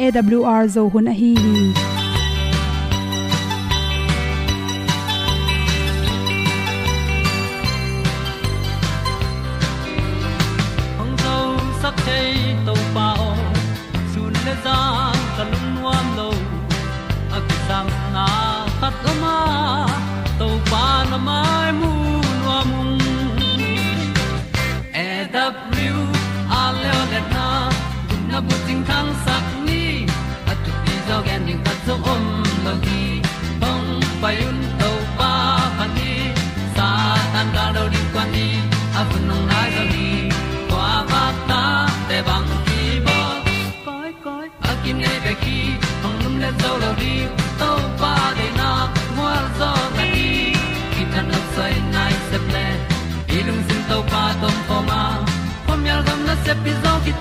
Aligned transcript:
awr 0.00 0.68
zo 0.68 0.88
hun 0.88 1.08
a 1.08 1.12
hi 1.12 1.34
hi. 1.36 1.99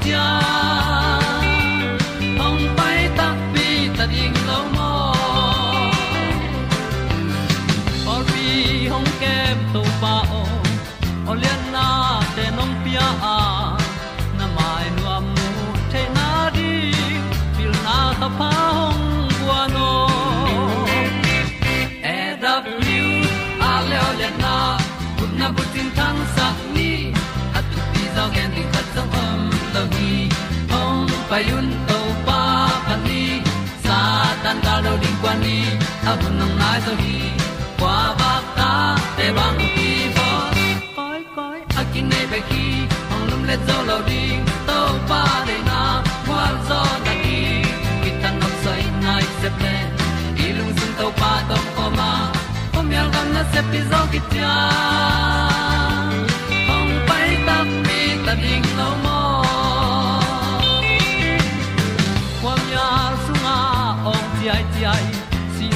Pi 0.09 0.68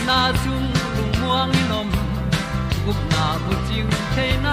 na 0.06 0.31
chung 0.44 0.68
lung 0.97 1.13
muang 1.22 1.51
ni 1.51 1.63
nom 1.72 1.90
gup 2.85 3.00
na 3.12 3.25
bu 3.44 3.53
chiu 3.68 3.88
the 4.16 4.28
nai 4.44 4.52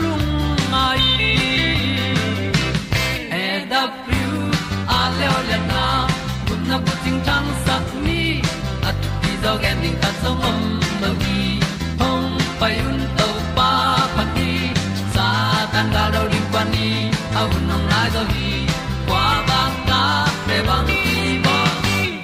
song 10.21 10.41
om 10.49 10.59
lo 11.01 11.09
gi 11.21 11.39
hong 11.99 12.29
pai 12.59 12.75
un 12.89 12.99
to 13.19 13.27
pa 13.57 13.69
pa 14.15 14.23
ti 14.35 14.51
sa 15.13 15.27
tan 15.73 15.87
ga 15.95 16.03
do 16.13 16.21
ri 16.31 16.41
pa 16.53 16.61
ni. 16.73 16.89
Au 17.39 17.47
nong 17.69 17.85
lai 17.91 18.07
do 18.15 18.21
gi 18.33 18.51
kwa 19.07 19.25
ba 19.49 19.61
ta 19.89 20.01
pe 20.47 20.57
bang 20.67 20.85
ki 20.89 21.15
bo 21.45 21.57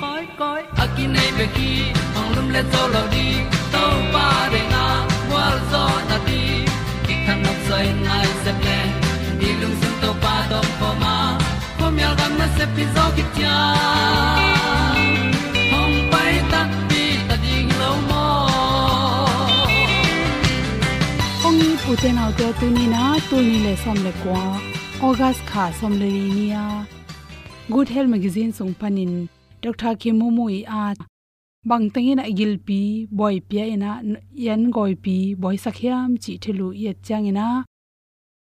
koi 0.01 0.25
koi 0.39 0.61
a 0.83 0.85
ki 0.95 1.05
nei 1.15 1.29
be 1.37 1.45
ki 1.57 1.71
ong 2.19 2.29
lum 2.35 2.47
le 2.55 2.61
zo 2.71 2.83
lo 2.93 3.03
di 3.13 3.27
to 3.73 3.83
pa 4.13 4.27
de 4.53 4.61
na 4.73 4.85
wa 5.31 5.45
zo 5.71 5.83
na 6.09 6.17
ti. 6.27 6.41
Ki 7.05 7.15
kan 7.25 7.37
nok 7.45 7.59
sai 7.67 7.85
nai 8.07 8.27
se 8.43 8.51
ple 8.61 8.79
ni 9.39 9.49
lung 9.61 9.75
sun 9.81 9.93
to 10.01 10.09
pa 10.23 10.35
do 10.53 10.59
po 10.79 10.89
ma. 11.03 11.15
Pom 11.77 11.95
yal 12.03 12.13
gam 12.19 12.33
na 12.39 12.47
se 12.57 12.65
pi 12.75 12.83
zo 12.95 13.05
ki 13.17 13.25
ong 22.07 22.13
ni 22.15 22.15
pu 22.15 22.15
te 22.15 22.19
nau 22.19 22.31
te 22.39 22.47
tu 22.59 22.67
ni 22.77 22.85
na 22.87 23.03
tu 23.29 23.37
ni 23.47 23.57
le 23.65 23.73
som 23.83 23.97
le 24.05 24.11
kwa 24.21 24.41
august 25.07 25.41
kha 25.49 25.63
som 25.79 25.93
le 26.01 26.07
ri 26.15 26.27
nia 26.37 26.63
good 27.73 27.89
health 27.93 28.11
magazine 28.13 28.51
sung 28.57 28.73
panin 28.79 29.13
dr 29.61 29.93
khimumu 30.01 30.45
i 30.59 30.61
a 30.81 30.83
bang 31.69 31.85
tengin 31.93 32.21
a 32.29 32.31
gil 32.39 32.53
pi 32.67 32.79
boy 33.19 33.35
pia 33.49 33.65
ina 33.75 33.91
yan 34.45 34.61
goi 34.75 34.93
pi 35.03 35.15
boy 35.41 35.55
sakhiam 35.65 36.09
chi 36.23 36.33
thelu 36.43 36.67
ye 36.83 36.91
changina 37.07 37.47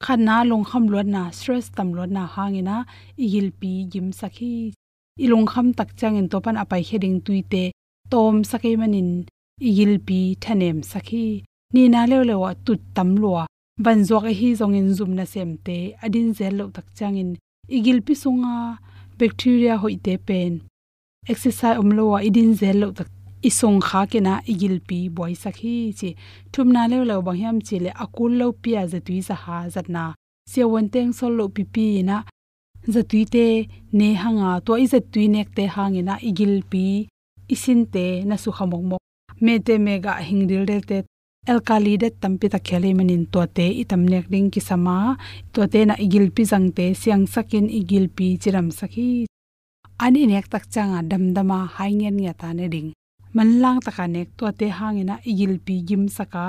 khanna 0.04 0.36
long 0.50 0.64
kham 0.68 0.84
lot 0.92 1.06
na 1.14 1.22
stress 1.38 1.66
tam 1.76 1.88
lot 1.96 2.10
na 2.16 2.22
hangina 2.34 2.76
igil 3.24 3.48
pi 3.60 3.72
gim 3.92 4.08
sakhi 4.20 4.54
ilong 5.24 5.46
kham 5.52 5.66
tak 5.78 5.90
changin 5.98 6.26
topan 6.32 6.56
apai 6.62 6.82
heading 6.88 7.18
tuite 7.26 7.64
tom 8.12 8.34
sakai 8.50 8.74
manin 8.80 9.10
igil 9.68 9.92
pi 10.06 10.20
thanem 10.42 10.78
sakhi 10.92 11.26
ni 11.74 11.82
na 11.92 12.00
le 12.10 12.18
le 12.28 12.34
wa 12.42 12.50
tut 12.64 12.80
tam 12.98 13.10
lo 13.24 13.30
ban 13.84 14.04
zok 14.08 14.24
e 14.30 14.32
hi 14.40 14.48
zong 14.60 14.74
in 14.80 14.94
zum 14.98 15.12
na 15.14 15.24
sem 15.32 15.50
te 15.66 15.76
adin 16.04 16.28
zel 16.38 16.54
lo 16.58 16.64
tak 16.76 16.86
changin 16.98 17.30
igil 17.76 17.98
pi 18.06 18.14
sunga 18.22 18.54
bacteria 19.18 19.74
hoite 19.82 20.14
pen. 20.26 20.52
Exercise 21.28 21.78
omlo 21.82 22.04
wa 22.12 22.18
idin 22.28 22.54
zel 22.60 22.76
lo 22.82 22.88
tak 22.98 23.08
isong 23.48 23.80
kha 23.86 24.00
ke 24.10 24.20
na 24.26 24.34
igil 24.52 24.76
pi 24.88 24.98
boy 25.16 25.32
sakhi 25.42 25.76
chi. 25.98 26.10
Thumna 26.52 26.82
le 26.90 26.98
lo 27.10 27.16
bang 27.26 27.38
hiam 27.40 27.58
chi 27.66 27.76
le 27.84 27.90
akul 28.04 28.32
lo 28.40 28.46
pia 28.62 28.82
za 28.92 28.98
tui 29.06 29.20
sa 29.28 29.34
ha 29.44 29.58
zat 29.74 29.88
na. 29.94 30.04
Se 30.52 30.62
won 30.72 30.86
teng 30.94 31.12
sol 31.18 31.32
lo 31.38 31.44
pi 31.54 31.62
pi 31.74 31.86
na, 32.08 32.16
za 32.92 33.02
tui 33.10 33.24
te 33.34 33.46
ne 33.98 34.08
hanga 34.22 34.50
to 34.66 34.72
i 34.84 34.86
za 34.92 35.00
tui 35.12 35.26
nek 35.34 35.48
te 35.56 35.64
hangina 35.74 36.14
igil 36.28 36.54
pi 36.70 36.84
isin 37.54 37.80
te 37.94 38.06
na 38.28 38.36
su 38.42 38.50
khamok 38.56 38.84
mok. 38.90 39.02
Me 39.44 39.54
te 39.66 39.74
mega 39.86 40.12
hingdil 40.28 40.64
del 40.70 40.82
te 40.90 40.98
alkali 41.50 41.94
det 42.02 42.14
tampi 42.20 42.46
ta 42.52 42.58
khele 42.66 42.90
menin 42.98 43.24
to 43.32 43.40
te 43.56 43.66
itam 43.82 44.02
nek 44.12 44.26
ding 44.32 44.48
ki 44.54 44.60
sama. 44.68 44.96
To 45.52 45.60
te 45.72 45.80
na 45.88 45.94
igil 46.04 46.26
pi 46.34 46.42
jang 46.50 46.68
te, 46.76 46.86
siang 47.00 47.24
sakin 47.34 47.66
igil 47.80 48.06
pi 48.16 48.26
chiram 48.42 48.68
sakhi. 48.78 49.10
Ani 50.04 50.22
nek 50.30 50.46
tak 50.52 50.64
changa 50.72 51.00
damdama 51.10 51.58
haingen 51.76 52.18
ya 52.26 52.32
ta 52.40 52.48
ne 52.58 52.66
ding. 52.74 52.90
Man 53.34 53.50
lang 53.62 53.78
taka 53.86 54.04
nek 54.14 54.28
to 54.38 54.44
te 54.58 54.66
hangena 54.78 55.14
igil 55.30 55.54
pi 55.66 55.74
gim 55.88 56.04
saka. 56.16 56.46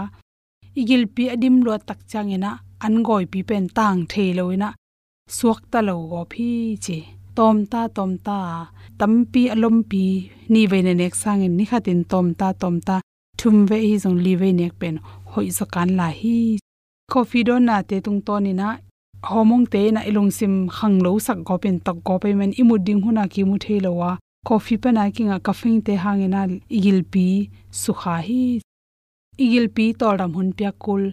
Igil 0.82 1.04
pi 1.16 1.24
adim 1.34 1.56
lo 1.66 1.74
tak 1.90 2.00
changena 2.12 2.52
an 2.86 2.96
goi 3.08 3.26
pi 3.32 3.40
pen 3.50 3.66
tang 3.78 4.00
the 4.12 4.26
loina 4.38 4.70
suak 5.38 5.62
ta 5.72 5.80
lo 5.88 5.94
go 6.12 6.22
phi 6.32 6.50
chi. 6.84 6.98
Tom 7.38 7.58
ta 7.72 7.82
tom 7.96 8.12
ta. 8.28 8.38
Tampi 9.00 9.42
alom 9.54 9.78
pi. 9.90 10.04
Ni 10.52 10.62
ve 10.72 10.80
ne 10.86 10.94
nek 11.02 11.14
sang 11.22 11.42
ni 11.58 11.66
khatin 11.70 12.02
tom 12.12 12.28
ta 12.40 12.48
tom 12.62 12.78
ta 12.88 12.98
thum 13.40 13.56
ve 13.70 13.78
hi 13.88 13.96
zong 14.04 14.20
li 14.26 14.34
ve 14.42 14.50
nek 14.60 14.74
pen 14.80 14.96
hoi 15.32 15.48
zo 15.58 15.66
kan 15.74 15.90
la 16.00 16.08
hi. 16.20 16.38
Coffee 17.12 17.44
don 17.48 17.66
na 17.68 17.76
te 17.90 17.98
tung 18.06 18.22
to 18.28 18.36
ni 18.46 18.54
na 18.60 18.68
homong 19.30 19.66
te 19.74 19.82
na 19.92 20.02
ilung 20.10 20.32
sim 20.38 20.54
khang 20.76 20.98
lo 21.06 21.12
sak 21.26 21.40
go 21.48 21.56
pen, 21.64 21.76
tak 21.86 21.98
go 22.08 22.16
pe 22.24 22.30
men 22.40 22.52
imu 22.62 22.76
ding 22.86 23.02
huna 23.04 23.24
ki 23.34 23.42
mu 23.50 23.58
the 23.64 23.76
lo 23.86 23.92
wa. 24.00 24.12
Coffee 24.48 24.78
pa 24.78 24.90
na 24.92 25.04
ki 25.16 25.24
nga 25.30 25.38
caffeine 25.46 25.84
te 25.86 25.94
hangena 26.04 26.42
igil 26.78 27.00
pi 27.12 27.26
sukha 27.82 28.16
hi. 28.28 28.44
Igil 29.44 29.68
pi 29.76 29.86
toram 30.00 30.32
hun 30.38 30.50
pya 30.58 30.72
kul. 30.84 31.04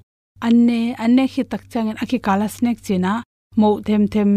Anne 0.46 0.80
anne 1.04 1.24
khi 1.32 1.42
tak 1.50 1.62
chang 1.70 1.88
akhi 2.02 2.18
kala 2.26 2.46
snack 2.54 2.78
china 2.86 3.12
mo 3.60 3.68
them 3.86 4.02
them 4.14 4.30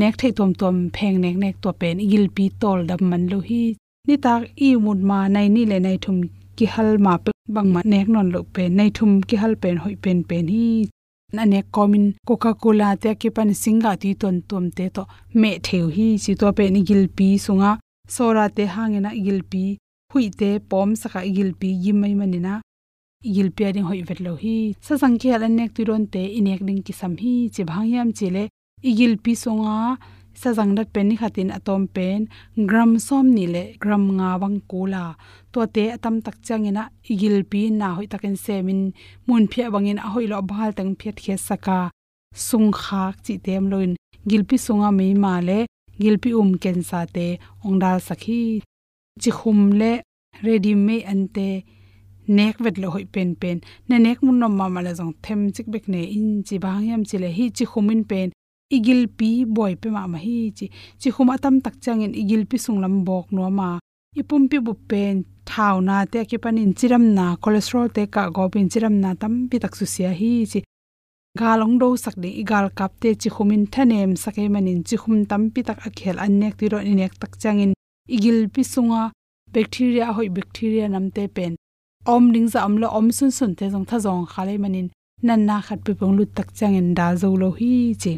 nek 0.00 0.14
thei 0.20 0.32
tom 0.38 0.50
tom 0.60 0.76
pheng 0.96 1.16
nek 1.24 1.36
nek 1.42 1.54
to 1.62 1.70
pen 1.80 1.96
igil 2.04 2.26
pi 2.36 2.44
tol 2.60 2.78
dam 2.88 3.02
man 3.10 3.22
lo 3.32 3.38
hi. 3.48 3.64
Ni 4.06 4.16
tak 4.24 4.40
i 4.66 4.68
mun 4.84 5.00
ma 5.08 5.18
nai 5.34 5.48
ni 5.54 5.62
le 5.70 5.78
nai 5.86 5.96
thum 6.04 6.16
ki 6.56 6.66
hal 6.74 6.90
ma 7.04 7.14
pe 7.24 7.30
bang 7.54 7.68
ma 7.74 7.80
nek 7.92 8.06
non 8.14 8.28
lo 8.34 8.40
pe, 8.54 8.62
nei 8.78 8.90
thum 8.96 9.12
ki 9.28 9.36
hal 9.42 9.54
pen 9.62 9.76
hoi 9.84 9.96
pen 10.04 10.18
pen 10.28 10.46
hi 10.54 10.68
na 11.36 11.42
ne 11.52 11.60
komin 11.74 12.06
coca 12.28 12.52
cola 12.62 12.88
te 13.02 13.10
ki 13.20 13.28
pan 13.36 13.50
singa 13.62 13.92
ti 14.02 14.10
ton 14.20 14.36
tom 14.48 14.64
te 14.76 14.84
to 14.96 15.02
me 15.40 15.50
theu 15.66 15.86
hi, 15.96 16.08
si 16.22 16.32
to 16.40 16.46
pe 16.58 16.64
ni 16.74 16.80
gil 16.88 17.04
pi 17.16 17.28
sunga. 17.46 17.72
Sora 18.14 18.44
te 18.56 18.64
hangena 18.74 19.10
gil 19.24 19.40
pi, 19.50 19.64
hui 20.12 20.26
te 20.40 20.50
pom 20.70 20.90
saka 21.02 21.20
gil 21.36 21.50
pi 21.60 21.68
yimai 21.84 22.14
manina 22.20 22.54
gil 23.34 23.50
pi 23.56 23.62
ari 23.68 23.80
hoi 23.88 24.00
vet 24.08 24.20
lo 24.26 24.32
hi. 24.42 24.56
Sa 24.86 24.94
sang 25.02 25.16
ki 25.20 25.28
hal 25.32 25.44
nek 25.58 25.70
turon 25.76 26.04
te 26.12 26.22
inek 26.38 26.60
ding 26.66 26.82
ki 26.86 26.92
sam 27.00 27.14
hi 27.22 27.34
chi 27.54 27.62
bhang 27.70 27.88
yam 27.94 28.10
chile 28.18 28.44
igil 28.90 29.14
pi 29.24 29.32
songa 29.34 29.98
sazang 30.40 30.72
dat 30.76 30.88
pen 30.94 31.06
ni 31.08 31.16
khatin 31.20 31.50
atom 31.58 31.82
pen, 31.96 32.20
gram 32.68 32.92
som 33.06 33.26
ni 33.36 33.44
le 33.54 33.62
gram 33.82 34.04
nga 34.18 34.28
wang 34.40 34.58
kula 34.70 35.04
to 35.52 35.60
te 35.74 35.84
atam 35.96 36.16
tak 36.24 36.36
changena 36.46 36.84
igil 37.12 37.36
pi 37.50 37.60
na 37.80 37.88
hoi 37.96 38.06
takin 38.12 38.36
semin, 38.44 38.80
mun 39.26 39.44
phia 39.50 39.66
bangin 39.74 40.02
a 40.06 40.08
hoi 40.14 40.26
lo 40.32 40.38
bhal 40.50 40.70
tang 40.76 40.92
phet 41.00 41.16
khe 41.24 41.36
saka. 41.48 41.80
Sung 42.46 42.70
khak 42.80 43.14
chi 43.24 43.34
tem 43.44 43.64
loin 43.72 43.92
gilpi 44.28 44.56
sunga 44.66 44.90
mi 44.98 45.06
ma 45.24 45.34
le 45.48 45.58
gilpi 46.00 46.30
um 46.40 46.50
ken 46.62 46.78
sa 46.88 47.00
te 47.14 47.26
ongdal 47.66 47.98
sakhi 48.08 48.42
chi 49.22 49.30
khum 49.38 49.60
le, 49.80 49.92
ready 50.44 50.74
me 50.86 50.96
ante 51.12 51.48
nek 52.36 52.56
vet 52.64 52.76
lo 52.82 52.88
hoi 52.94 53.06
pen 53.14 53.30
pen. 53.40 53.58
Na 53.88 53.96
nek 54.04 54.18
mun 54.24 54.36
nom 54.40 54.54
ma 54.58 54.66
ma 54.74 54.80
la 54.86 54.92
jong 54.98 55.14
them 55.24 55.40
chik 55.54 55.68
bek 55.72 55.84
ne 55.92 56.02
in 56.18 56.30
chi 56.46 56.56
bang 56.64 56.82
yam 56.88 57.02
chi 57.08 57.16
le 57.22 57.28
hi 57.36 57.44
chi 57.56 57.64
khumin 57.70 58.02
pen 58.10 58.28
igil 58.70 59.06
pi 59.18 59.44
boy 59.44 59.72
pe 59.80 59.88
ma 59.90 60.06
ma 60.06 60.18
hi 60.18 60.52
chi. 60.56 60.66
Chi 61.00 61.08
khuma 61.14 61.34
tam 61.42 61.60
tak 61.64 61.74
changin 61.84 62.12
igil 62.22 62.42
pi 62.50 62.56
sunglam 62.64 63.04
bok 63.04 63.26
no 63.32 63.50
ma 63.50 63.78
ipum 64.20 64.42
pi 64.50 64.58
bu 64.66 64.72
pen 64.90 65.24
thau 65.50 65.80
na 65.80 66.04
te 66.12 66.24
ke 66.30 66.36
panin 66.44 66.72
chiram 66.78 67.04
na, 67.16 67.26
cholesterol 67.42 67.88
te 67.96 68.02
ka 68.14 68.22
go 68.30 68.48
pin 68.52 68.68
chiram 68.72 68.94
na 69.02 69.10
tam 69.20 69.32
pi 69.50 69.56
tak 69.58 69.74
su 69.78 69.84
sia 69.94 70.10
hi 70.20 70.32
chi. 70.52 70.60
Galong 71.40 71.74
do 71.80 71.88
sak 72.04 72.16
de 72.22 72.28
igal 72.42 72.66
kap 72.78 72.92
te 73.02 73.10
chi 73.20 73.28
khumin 73.34 73.64
thanem 73.72 74.16
sake 74.22 74.42
manin 74.54 74.80
chi 74.88 74.96
khum 75.02 75.26
tam 75.30 75.42
pi 75.52 75.60
tak 75.68 75.78
a 75.86 75.90
khel 75.98 76.16
an 76.24 76.32
nek 76.40 76.54
ti 76.58 76.66
ro 76.72 76.78
ni 76.86 76.94
nek 77.00 77.12
tak 77.20 77.32
changin 77.42 77.72
igil 78.16 78.38
pi 78.54 78.62
sunga 78.72 79.02
bacteria 79.54 80.06
hoi 80.16 80.28
bacteria 80.36 80.86
nam 80.88 81.06
te 81.16 81.22
pen. 81.36 81.52
Om 82.14 82.24
ding 82.32 82.48
za 82.52 82.60
amlo 82.66 82.88
om 82.98 83.08
sun 83.16 83.30
sun 83.38 83.52
te 83.58 83.64
jong 83.72 83.86
tha 83.90 83.96
jong 84.04 84.24
khale 84.32 84.54
manin 84.62 84.88
nan 85.26 85.40
na 85.48 85.56
khat 85.66 85.80
pi 85.86 85.92
pong 85.98 86.14
lut 86.18 86.30
tak 86.36 86.48
changin 86.58 86.88
da 86.98 87.06
zo 87.20 87.28
lo 87.42 87.48
hi 87.58 87.72
chi 88.02 88.12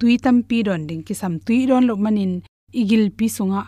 tui 0.00 0.14
tam 0.24 0.36
pi 0.48 0.58
don 0.66 0.82
ding 0.88 1.02
ki 1.06 1.14
sam 1.20 1.34
tui 1.46 1.66
don 1.70 1.84
lo 1.88 1.94
manin 2.04 2.32
igil 2.80 3.04
pi 3.18 3.26
sunga 3.36 3.62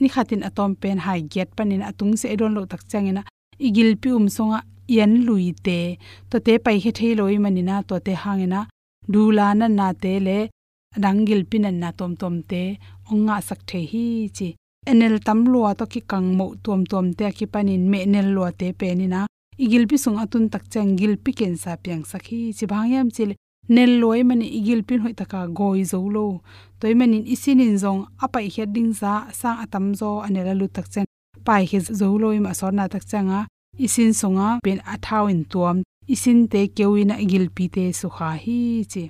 ni 0.00 0.08
khatin 0.14 0.42
atom 0.48 0.70
pen 0.80 0.98
hai 1.06 1.20
get 1.32 1.48
panin 1.56 1.82
atung 1.90 2.12
se 2.20 2.36
don 2.40 2.52
lo 2.56 2.62
tak 2.72 2.82
changena 2.90 3.22
igil 3.66 3.90
pi 4.02 4.08
um 4.18 4.26
songa 4.36 4.60
yan 4.96 5.12
lui 5.26 5.54
te. 5.66 5.78
To 6.30 6.36
te 6.46 6.58
pai 6.64 6.78
he 6.84 6.90
the 6.98 7.08
loi 7.18 7.36
manina 7.44 7.74
to 7.88 7.96
te 8.06 8.12
hangena 8.22 8.60
dula 9.12 9.46
na 9.58 9.66
na 9.68 9.86
te 10.02 10.12
le 10.26 10.38
dangil 11.02 11.42
pinan 11.50 11.76
na 11.82 11.88
tom 11.98 12.12
tom 12.20 12.42
te. 12.50 12.62
Onga 13.10 13.36
sak 13.48 13.60
the 13.68 13.80
hi 13.90 14.04
chi. 14.36 14.48
Enel 14.90 15.16
tam 15.26 15.38
lo 15.52 15.60
to 15.78 15.84
ki 15.92 16.00
kang 16.10 16.28
mo 16.38 16.46
tom 16.64 16.80
tom 16.90 17.06
te 17.18 17.24
ki 17.38 17.46
panin 17.52 17.82
me 17.90 17.98
nel 18.12 18.28
lo 18.36 18.50
te 18.60 18.66
penina 18.80 19.20
igil 19.64 19.84
pi 19.90 19.96
sunga 20.04 20.24
tun 20.32 20.44
tak 20.52 20.64
chang 20.72 20.90
gil 20.98 21.14
pi 21.24 21.30
ken 21.38 21.54
sa 21.62 21.72
piang 21.82 22.04
sakhi 22.10 22.38
chi 22.56 22.64
bhangyam 22.70 23.08
chile 23.16 23.34
nel 23.68 23.92
loi 24.00 24.22
mani 24.28 24.46
igil 24.58 24.82
pin 24.88 25.00
hoi 25.04 25.14
taka 25.20 25.40
goi 25.58 25.84
zo 25.84 25.98
lo. 26.14 26.26
Toy 26.80 26.94
manin 26.94 27.24
isinin 27.34 27.76
zong 27.82 28.00
apai 28.24 28.46
he 28.54 28.64
ding 28.74 28.92
za 29.00 29.12
sang 29.40 29.58
atam 29.64 29.94
zo 30.00 30.08
anela 30.26 30.54
lu 30.60 30.66
tak 30.68 30.86
chen. 30.92 31.06
Pai 31.46 31.64
he 31.70 31.78
zo 31.80 32.08
loi 32.22 32.38
ma 32.44 32.52
sor 32.52 32.72
na 32.72 32.88
tak 32.88 33.04
changa. 33.10 33.40
Isin 33.78 34.12
songa 34.20 34.58
pen 34.64 34.80
athau 34.94 35.24
in 35.32 35.44
tuam. 35.52 35.76
Isin 36.14 36.48
te 36.52 36.60
kewina 36.76 37.14
igil 37.24 37.46
pi 37.56 37.64
te 37.74 37.84
su 38.00 38.08
kha 38.16 38.30
hi 38.44 38.60
chi. 38.92 39.04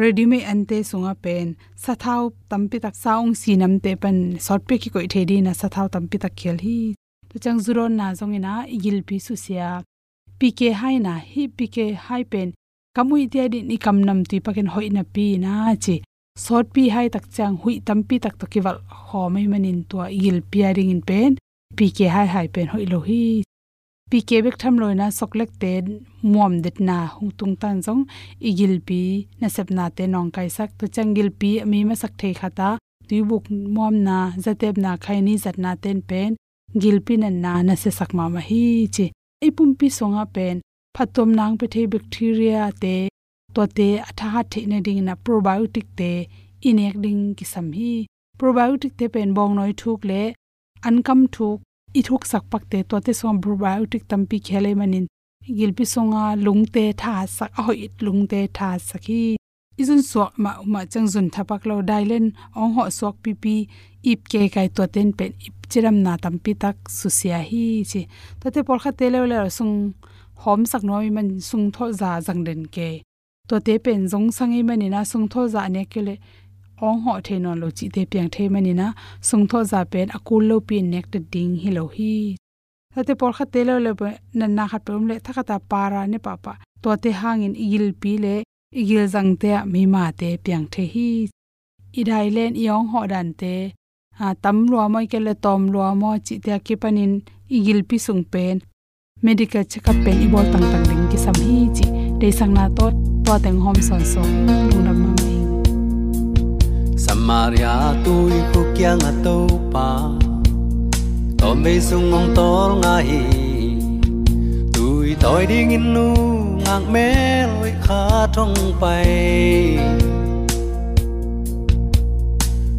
Ready 0.00 0.24
me 0.26 0.38
ante 0.52 0.78
sunga 0.90 1.14
pen. 1.24 1.56
Sathau 1.84 2.22
tampi 2.50 2.76
tak 2.84 2.94
saung 3.04 3.32
sinam 3.40 3.74
te 3.84 3.90
pan 4.02 4.16
sort 4.46 4.62
pe 4.68 4.74
ki 4.82 4.88
koi 4.94 5.06
thedi 5.12 5.36
na 5.42 5.52
sathau 5.60 5.86
tampi 5.94 6.16
tak 6.24 6.34
khel 6.40 6.58
hi. 6.64 6.78
To 7.30 7.38
chang 7.42 7.60
zuron 7.64 7.92
na 8.00 8.06
zongina 8.18 8.52
igil 8.76 8.98
pi 9.08 9.16
su 9.26 9.34
sia. 9.44 9.68
Pk 10.38 10.60
hai 10.80 10.96
na 11.06 11.14
hi 11.30 11.42
pk 11.56 11.76
hai 12.06 12.22
pen. 12.32 12.48
Kamui 12.96 13.22
ti 13.32 13.38
adi 13.44 13.58
ni 13.68 13.76
kam 13.84 13.96
nam 14.06 14.20
ti 14.30 14.36
paken 14.46 14.68
hoi 14.74 14.88
na 14.96 15.02
pi 15.14 15.26
na 15.44 15.52
chi 15.84 15.96
sot 16.44 16.66
pi 16.74 16.82
hai 16.94 17.06
tak 17.14 17.24
chang 17.36 17.54
hui 17.62 17.74
tampi 17.86 18.16
tak 18.24 18.34
to 18.40 18.46
kiwal 18.52 18.78
ho 19.06 19.20
mai 19.34 19.46
manin 19.52 19.78
to 19.90 19.96
igil 20.16 20.38
piaring 20.50 20.90
in 20.94 21.02
pen 21.08 21.30
pi 21.76 21.86
ke 21.96 22.06
hai 22.14 22.26
hai 22.34 22.46
pen 22.54 22.66
hoi 22.72 22.84
lo 22.92 22.98
hi 23.08 23.22
pi 24.10 24.18
ke 24.28 24.36
bek 24.44 24.56
tham 24.60 24.74
loina 24.80 25.06
soklek 25.18 25.50
te 25.62 25.72
muam 26.32 26.52
det 26.64 26.76
na 26.88 26.98
hung 27.16 27.32
tung 27.38 27.54
tan 27.62 27.76
jong 27.84 28.02
igil 28.48 28.74
pi 28.88 29.00
na 29.40 29.48
sep 29.54 29.68
na 29.76 29.84
te 29.96 30.04
nong 30.14 30.30
kai 30.36 30.48
sak 30.56 30.70
to 30.78 30.84
chang 30.94 31.10
gil 31.16 31.30
pi 31.40 31.50
mi 31.70 31.78
ma 31.88 31.94
sak 32.02 32.12
the 32.20 32.30
khata 32.40 32.68
tu 33.08 33.16
buk 33.30 33.44
muam 33.74 33.94
na 34.06 34.18
zatep 34.44 34.74
na 34.84 34.90
khaini 35.04 35.34
zat 35.44 35.56
na 35.64 35.70
ten 35.82 35.98
pen 36.10 36.30
gil 36.82 36.98
pi 37.06 37.14
na 37.22 37.28
na 37.44 37.52
na 37.66 37.74
se 37.82 37.90
sak 37.98 38.10
ma 38.16 38.24
ma 38.34 38.40
hi 38.48 38.64
chi 38.94 39.06
ei 39.44 39.50
pum 39.56 39.70
pi 39.78 39.86
songa 39.98 40.24
pen 40.36 40.56
phatom 40.96 41.30
nang 41.38 41.54
pe 41.60 41.66
the 41.74 41.82
bacteria 41.92 42.62
te 42.82 42.94
to 43.54 43.62
te 43.76 43.88
atha 44.08 44.26
ha 44.34 44.42
the 44.52 44.60
na 44.70 44.78
ding 44.86 45.02
na 45.08 45.14
probiotic 45.24 45.86
te 45.98 46.10
inek 46.68 46.94
ding 47.04 47.22
ki 47.38 47.44
sam 47.52 47.66
hi. 47.78 47.92
Probiotic 48.40 48.92
te 48.98 49.06
pen 49.14 49.30
bong 49.36 49.52
noi 49.58 49.72
thuk 49.80 50.00
le 50.10 50.22
ankam 50.88 51.20
thuk 51.34 51.58
i 51.98 52.00
thuk 52.08 52.22
sak 52.30 52.44
pak 52.52 52.64
te 52.72 52.78
to 52.90 52.96
te 53.06 53.12
som 53.20 53.40
probiotic 53.44 54.02
tampi 54.10 54.38
khele 54.46 54.70
manin. 54.80 55.06
Gilpi 55.56 55.84
songa 55.94 56.24
lungte 56.44 56.84
tha 57.00 57.14
sak 57.36 57.50
a 57.58 57.62
hoi 57.66 57.88
lungte 58.06 58.40
tha 58.56 58.68
sakhi 58.88 59.22
izun 59.82 60.02
so 60.10 60.22
ma 60.42 60.50
ma 60.72 60.80
chang 60.92 61.08
zun 61.12 61.26
thapak 61.34 61.62
lo 61.68 61.76
dailen 61.90 62.26
ong 62.60 62.72
ho 62.76 62.84
sok 62.98 63.16
pi 63.24 63.32
pi 63.42 63.54
ip 64.10 64.20
ke 64.30 64.40
kai 64.54 64.68
to 64.76 64.82
ten 64.94 65.08
pen 65.18 65.32
ip 65.46 65.56
chiram 65.70 65.96
na 66.06 66.12
tampi 66.24 66.52
tak 66.62 66.76
susia 66.98 67.38
hi 67.50 67.64
chi. 67.90 68.00
To 68.40 68.46
te 68.54 68.60
por 68.66 68.78
kha 68.82 68.90
te 68.98 69.06
le 69.14 69.20
le 69.30 69.38
sung 69.58 69.74
hom 70.42 70.60
sak 70.70 70.82
noi 70.84 71.10
man 71.16 71.28
sung 71.48 71.66
tho 71.74 71.92
za 72.00 72.10
jang 72.26 72.42
den 72.46 72.62
ke. 72.74 72.90
To 73.48 73.60
te 73.66 73.74
pen 73.84 74.00
jong 74.12 74.28
sangi 74.36 74.60
mani 74.68 74.88
na 74.88 75.00
sung 75.10 75.26
tho 75.32 75.42
za 75.54 75.68
ne 75.68 75.82
ke 75.92 76.00
le, 76.06 76.14
ong 76.86 77.00
ho 77.04 77.20
the 77.26 77.38
non 77.38 77.60
lo 77.62 77.68
chi 77.76 77.86
te 77.94 78.02
piang 78.10 78.30
the 78.34 78.48
mani 78.54 78.72
na 78.80 78.86
sung 79.28 79.46
tho 79.50 79.58
za 79.70 79.80
pen 79.92 80.08
akul 80.16 80.42
lo 80.50 80.56
pi 80.68 80.76
nek 80.92 81.06
te 81.12 81.18
ding 81.32 81.52
hi 81.62 81.70
lo 81.76 81.84
hi. 81.96 82.14
Tate 82.94 83.14
por 83.20 83.32
kha 83.36 83.44
te 83.52 83.60
lo 83.68 83.74
le 83.84 83.92
na 84.38 84.46
na 84.46 84.64
um 84.64 84.68
kha 84.70 84.78
pum 84.84 85.02
le 85.10 85.14
thaka 85.24 85.42
ta 85.48 85.56
para 85.70 86.02
ne 86.12 86.18
pa 86.26 86.34
pa. 86.44 86.52
To 86.82 86.88
te 87.02 87.10
hangin 87.20 87.54
igil 87.64 87.86
pi 88.00 88.12
le, 88.24 88.34
igil 88.80 89.04
jang 89.12 89.32
te 89.42 89.50
mi 89.72 89.82
ma 89.94 90.04
te 90.20 90.28
piang 90.44 90.66
the 90.72 90.84
hi. 90.94 91.08
Idai 92.00 92.26
len 92.36 92.52
yong 92.66 92.86
ho 92.92 93.00
dan 93.12 93.28
te, 93.40 93.54
a 94.24 94.26
tam 94.42 94.56
lo 94.70 94.76
moi 94.92 95.06
ke 95.12 95.18
le, 95.26 95.34
tom 95.44 95.60
lo 95.72 95.80
mo 96.00 96.10
chi 96.26 96.34
te 96.44 96.52
ki 96.66 96.74
panin 96.82 97.12
igil 97.56 97.80
pi 97.88 97.96
sung 98.06 98.24
pen. 98.32 98.56
Medical 99.24 99.64
checkup 99.64 99.96
pen 100.04 100.18
i 100.22 100.26
bol 100.32 100.44
tang 100.52 100.64
tang 100.72 100.82
ding 100.88 101.04
ki 101.10 101.18
sam 101.20 101.36
hi 101.42 101.58
chi 101.76 101.86
dei 102.22 102.32
sang 102.38 102.50
na 102.56 102.64
tot 102.78 102.96
to 103.26 103.36
teng 103.44 103.60
hom 103.66 103.78
son 103.86 104.02
so 104.08 104.24
lu 104.70 104.80
nam 104.86 104.98
ma 105.02 105.10
mai 105.20 105.38
samaria 107.04 107.70
tôi 108.08 108.40
ko 108.52 108.64
kya 108.76 108.92
nga 109.02 109.12
to 109.26 109.36
pa 109.76 109.86
to 111.42 111.54
me 111.62 111.72
sung 111.86 112.04
ngong 112.10 112.28
tol 112.40 112.76
nga 112.82 112.92
hi 113.08 113.22
tôi 114.76 115.16
tôi 115.24 115.40
ding 115.52 115.72
in 115.78 115.88
nu 115.94 116.04
ngang 116.60 116.86
me 116.98 117.08
loi 117.54 117.72
kha 117.86 118.02
thong 118.36 118.54
pai 118.84 119.08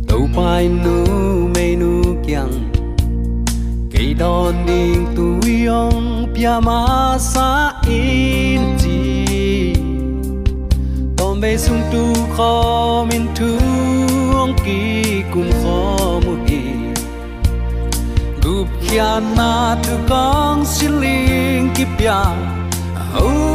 tàu 0.07 0.21
pai 0.37 0.63
nu 0.85 0.95
me 1.57 1.67
nu 1.81 1.91
kyang 2.29 2.55
cây 3.97 4.13
đòn 4.19 4.55
đình 4.67 5.05
tu 5.15 5.49
yong 5.67 6.33
pia 6.35 6.59
ma 6.63 7.17
sa 7.19 7.71
in 7.87 8.61
chi 8.79 9.73
tom 11.17 11.41
be 11.41 11.57
sung 11.57 11.81
tu 11.91 12.13
kho 12.37 13.05
min 13.09 13.27
tu, 13.35 13.57
ong 14.37 14.53
ki 14.65 15.23
kum 15.33 15.49
kho 15.63 16.19
mu 16.25 16.35
hi 16.47 16.61
gup 18.43 18.67
khian 18.87 19.23
na 19.35 19.77
tu 19.83 19.93
kong 20.09 20.65
xin 20.65 21.69
ki 21.75 21.85
pia. 21.97 22.23
Au 23.15 23.23
lung 23.23 23.54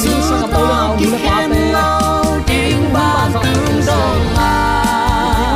om 0.00 0.10
che 0.10 0.22
zo 0.28 0.36
mi 0.96 1.06
na 1.10 1.18
pa 1.26 1.36
te 1.52 1.62
ding 2.46 2.84
ba 2.92 3.28
tung 3.32 3.80
dong 3.88 4.24
a 4.36 4.52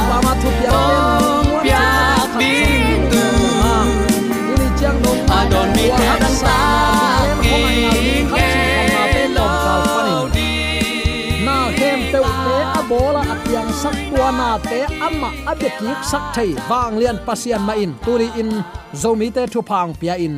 ba 0.09 0.17
ma 0.25 0.33
thu 0.43 0.51
pia 0.61 0.81
pia 1.63 1.85
ding 2.39 3.05
tu 3.13 3.25
ni 4.59 4.69
chang 4.81 4.99
dong 5.05 5.23
a 5.37 5.41
mi 5.75 5.87
te 5.99 6.09
dang 6.23 6.37
sa 6.43 6.57
ki 7.43 7.61
ke 8.33 8.49
lo 9.37 9.49
na 11.47 11.57
kem 11.79 12.01
te 12.13 12.19
te 12.45 12.57
a 12.79 12.83
bola 12.89 13.23
atyang 13.35 13.71
sak 13.83 13.97
tua 14.11 14.31
te 14.69 14.81
amma 15.07 15.31
abekik 15.53 16.01
sak 16.11 16.25
thei 16.35 16.51
wang 16.69 16.95
lian 17.01 17.19
pasian 17.27 17.63
ma 17.65 17.75
in 17.85 17.93
turi 18.05 18.29
in 18.41 18.51
zomi 18.93 19.29
te 19.37 19.43
thu 19.53 19.61
phang 19.71 19.91
pia 20.01 20.15
in 20.27 20.37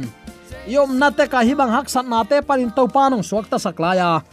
yom 0.67 0.99
na 0.99 1.15
te 1.15 1.31
ka 1.31 1.47
hibang 1.47 1.71
hak 1.71 1.87
san 1.87 2.11
na 2.11 2.27
te 2.27 2.43
panin 2.43 2.71
to 2.75 2.91
panong 2.91 3.23
suak 3.23 3.47
ta 3.47 3.57
saklaya 3.57 4.27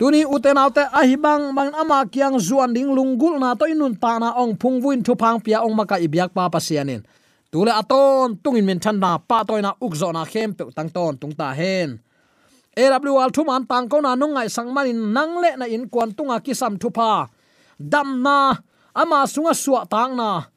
tuni 0.00 0.24
uten 0.24 0.56
autte 0.56 0.80
a 0.80 1.04
hibang 1.04 1.52
bang 1.52 1.70
ama 1.76 2.08
kyang 2.08 2.40
zuan 2.40 2.72
ding 2.72 2.90
lunggul 2.90 3.36
na 3.36 3.52
to 3.54 3.68
inun 3.68 3.94
ta 3.94 4.16
na 4.18 4.32
ong 4.40 4.56
phungwin 4.56 5.04
thu 5.04 5.12
phang 5.14 5.38
pia 5.44 5.60
ong 5.62 5.76
maka 5.76 6.00
ibyak 6.00 6.34
pa 6.34 6.50
pasianin. 6.50 7.04
Tule 7.54 7.70
aton, 7.70 8.34
tungin 8.42 8.66
min 8.66 8.82
than 8.82 8.98
na 8.98 9.14
pa 9.14 9.46
toina 9.46 9.78
ukzo 9.78 10.10
na 10.10 10.26
khem 10.26 10.50
pe 10.58 10.66
tang 10.74 10.90
ton, 10.90 11.14
tung 11.14 11.30
ta 11.30 11.54
hen. 11.54 12.02
AWL 12.74 13.30
thu 13.30 13.46
man 13.46 13.62
tang 13.70 13.86
ko 13.86 14.02
na 14.02 14.18
nung 14.18 14.34
ngai 14.34 14.50
sang 14.50 14.74
manin 14.74 15.14
nang 15.14 15.38
le 15.38 15.54
na 15.54 15.66
in 15.70 15.86
kwan 15.86 16.10
tunga 16.10 16.42
kisam 16.42 16.74
thu 16.74 16.90
pa 16.90 17.30
dam 17.78 18.18
na, 18.26 18.58
ama 18.90 19.22
sunga 19.30 19.54
suwa 19.54 19.86
tang 19.86 20.18
na. 20.18 20.50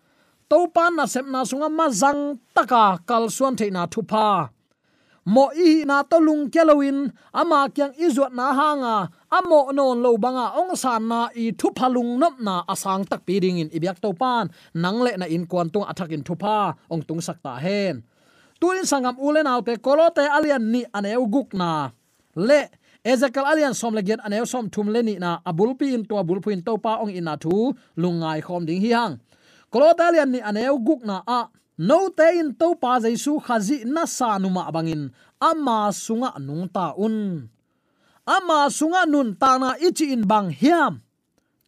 To 0.49 0.65
pan 0.73 0.97
na 0.97 1.05
sep 1.05 1.29
na 1.29 1.45
sunga 1.45 1.69
ma 1.69 1.85
zang 1.93 2.41
taka 2.55 2.97
kal 3.05 3.29
suan 3.29 3.53
the 3.53 3.69
na 3.69 3.85
thu 3.85 4.01
pa 4.01 4.49
mo 5.27 5.51
i 5.51 5.83
na 5.83 6.07
to 6.07 6.23
lung 6.23 6.47
kelowin 6.47 7.11
ama 7.35 7.67
kyang 7.67 7.91
izuat 7.99 8.31
na 8.31 8.55
hanga, 8.55 9.11
amo 9.27 9.75
non 9.75 9.99
lo 9.99 10.15
banga 10.15 10.55
ong 10.55 10.71
san 10.79 11.03
na 11.11 11.27
i 11.35 11.51
thu 11.51 11.75
phalung 11.75 12.15
nop 12.15 12.39
na 12.39 12.63
asang 12.63 13.03
tak 13.03 13.27
pi 13.27 13.43
ding 13.43 13.59
in 13.59 13.67
ibyak 13.75 13.99
to 13.99 14.15
pan. 14.15 14.47
Nang 14.71 15.03
le 15.03 15.11
na 15.19 15.27
in 15.27 15.43
kwan 15.43 15.67
tung 15.67 15.83
athak 15.83 16.15
in 16.15 16.23
thu 16.23 16.39
pa 16.39 16.71
ong 16.87 17.03
tung 17.03 17.19
sakta 17.19 17.59
hen. 17.59 18.07
Tuin 18.55 18.87
sangam 18.87 19.19
ulen 19.19 19.51
autte 19.51 19.75
kolote 19.83 20.23
alian 20.23 20.63
ni 20.63 20.87
aneu 20.95 21.27
guk 21.27 21.51
na. 21.51 21.91
Le, 22.39 22.71
ezekiel 23.03 23.45
alian 23.51 23.75
som 23.75 23.91
le 23.91 24.01
aneu 24.23 24.47
som 24.47 24.71
thum 24.71 24.87
le 24.95 25.03
ni 25.03 25.19
na 25.19 25.43
abul 25.43 25.75
pi 25.75 25.91
in 25.91 26.07
to 26.07 26.15
abul 26.15 26.39
pu 26.39 26.55
in 26.55 26.63
to 26.63 26.79
pa 26.79 27.03
ong 27.03 27.11
ina 27.11 27.35
thu 27.35 27.75
lungai 27.99 28.39
khom 28.39 28.63
ding 28.63 28.79
hi 28.79 28.95
hang. 28.95 29.19
Kolote 29.67 30.07
alian 30.07 30.31
ni 30.31 30.39
aneu 30.39 30.79
guk 30.79 31.03
na, 31.03 31.19
a 31.27 31.51
no 31.77 32.09
te 32.09 32.39
in 32.39 32.55
to 32.59 32.75
pa 32.75 32.99
jaisu 32.99 33.39
khazi 33.45 33.85
na 33.85 34.05
sa 34.05 34.37
numa 34.37 34.71
bangin. 34.71 35.11
Ama 35.39 35.93
sunga 35.93 36.39
nung 36.39 36.67
ta 36.69 36.93
un. 36.97 37.49
Ama 38.25 38.67
sunga 38.69 39.05
nun 39.07 39.35
ta 39.39 39.57
na 39.57 39.69
ichi 39.79 40.11
in 40.11 40.27
bang 40.27 40.49
hiam. 40.49 40.99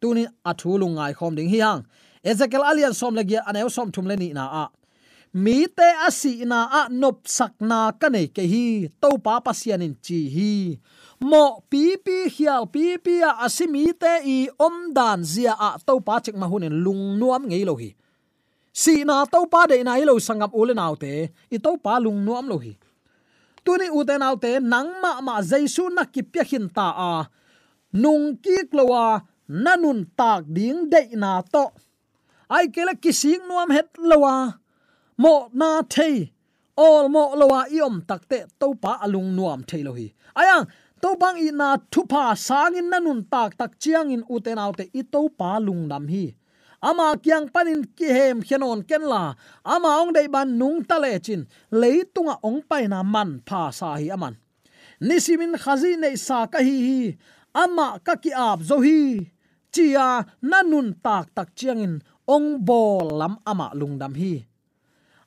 Tuni 0.01 0.27
athulu 0.43 0.87
ngai 0.95 1.13
khom 1.17 1.35
ding 1.35 1.49
hiang. 1.53 1.85
Ezekiel 2.23 2.63
alian 2.63 2.93
som 2.93 3.15
lagi 3.15 3.37
aneu 3.49 3.69
som 3.69 3.91
thum 3.91 4.05
leni 4.09 4.33
na 4.33 4.45
a. 4.63 4.65
Mi 5.33 5.67
te 5.67 5.87
asi 6.07 6.43
na 6.43 6.59
a 6.79 6.81
nop 6.89 7.27
sak 7.29 7.53
na 7.61 7.91
ka 7.91 8.09
nei 8.09 8.27
ke 8.27 8.43
hi. 8.43 8.89
To 9.01 9.09
pa 9.25 9.39
pasian 9.45 9.85
in 9.85 9.95
chi 10.01 10.19
hi. 10.35 10.51
Mo 11.21 11.63
pi 11.69 11.95
pi 12.05 12.17
hial 12.35 12.65
pi 12.73 12.97
pi 12.97 13.21
a 13.21 13.31
asimi 13.45 13.93
te 14.01 14.13
i 14.25 14.37
om 14.59 14.91
dan 14.97 15.23
zia 15.23 15.53
a 15.53 15.69
to 15.87 15.99
pa 16.01 16.19
chek 16.23 16.35
ma 16.35 16.47
hunin 16.51 16.75
lung 16.83 17.19
nuam 17.19 17.43
ngei 17.47 17.63
lo 17.69 17.75
hi 17.75 17.93
si 18.79 19.03
na 19.03 19.25
to 19.27 19.43
pa 19.51 19.67
de 19.67 19.83
na 19.83 19.99
ilo 20.01 20.15
sangap 20.27 20.51
ule 20.55 20.73
naw 20.77 20.93
te. 20.95 21.27
I 21.55 21.57
to 21.65 21.71
pa 21.83 21.99
lung 22.03 22.23
nuam 22.25 22.47
lo 22.51 22.57
hi. 22.63 22.73
Tuni 23.65 23.87
u 23.91 23.99
te 24.07 24.15
naw 24.23 24.35
te, 24.43 24.51
nang 24.73 24.89
ma 25.03 25.11
ma 25.27 25.35
jaisu 25.49 25.91
na 25.95 26.03
ki 26.13 26.21
pya 26.31 26.43
hin 26.49 26.65
ta 26.77 26.87
a. 27.11 27.13
Nung 28.01 28.25
ki 28.43 28.55
klowa 28.71 29.03
nanun 29.65 29.99
tak 30.19 30.47
ding 30.55 30.87
de 30.93 31.01
na 31.23 31.41
to. 31.53 31.65
Ai 32.55 32.65
kele 32.73 32.93
kising 33.03 33.43
nuam 33.49 33.69
het 33.77 33.89
lowa 34.09 34.35
mo 35.21 35.33
na 35.59 35.69
thei 35.93 36.31
all 36.79 37.05
mo 37.13 37.23
lowa 37.35 37.67
iom 37.67 37.95
takte 38.09 38.47
to 38.59 38.67
pa 38.83 38.91
alung 39.03 39.35
nuam 39.37 39.61
thailo 39.69 39.91
hi. 39.99 40.07
Ayang 40.39 40.65
to 41.01 41.09
bang 41.21 41.37
i 41.47 41.51
na 41.51 41.77
thupa 41.91 42.23
sangin 42.47 42.87
nanun 42.91 43.21
tak 43.33 43.59
tak 43.59 43.71
chiang 43.81 44.09
in 44.15 44.23
uten 44.33 44.57
autte 44.63 44.85
i 44.99 45.01
to 45.03 45.21
pa 45.39 45.59
lung 45.59 45.83
nam 45.91 46.07
hi 46.07 46.25
ama 46.81 47.15
kyang 47.19 47.51
panin 47.51 47.83
ki 47.97 48.07
hem 48.07 48.37
khianon 48.41 48.87
ken 48.87 49.03
la. 49.03 49.35
Ama 49.63 50.01
ong 50.01 50.11
dei 50.15 50.27
ban 50.27 50.49
nung 50.59 50.83
ta 50.83 50.97
le 50.99 51.19
chin. 51.19 51.47
Leitunga 51.71 52.39
ong 52.43 52.63
pai 52.69 52.87
na 52.87 53.03
man 53.03 53.43
pha 53.47 53.71
sa 53.71 53.95
hi 53.99 54.07
aman. 54.15 54.35
Nisimin 54.99 55.55
khazi 55.63 55.95
nei 55.99 56.15
sa 56.15 56.47
ka 56.47 56.59
hi 56.59 56.77
hi. 56.87 57.01
Ama 57.53 57.99
ka 58.05 58.15
ki 58.15 58.31
ap 58.31 58.59
zo 58.63 58.79
hi. 58.85 59.27
Chia 59.73 60.25
nanun 60.41 60.97
tak 61.03 61.25
tak 61.35 61.49
chiang 61.57 61.83
in 61.85 61.95
ong 62.27 62.63
bol 62.67 63.07
lam 63.19 63.33
ama 63.45 63.67
lungdam 63.79 64.15
hi. 64.15 64.33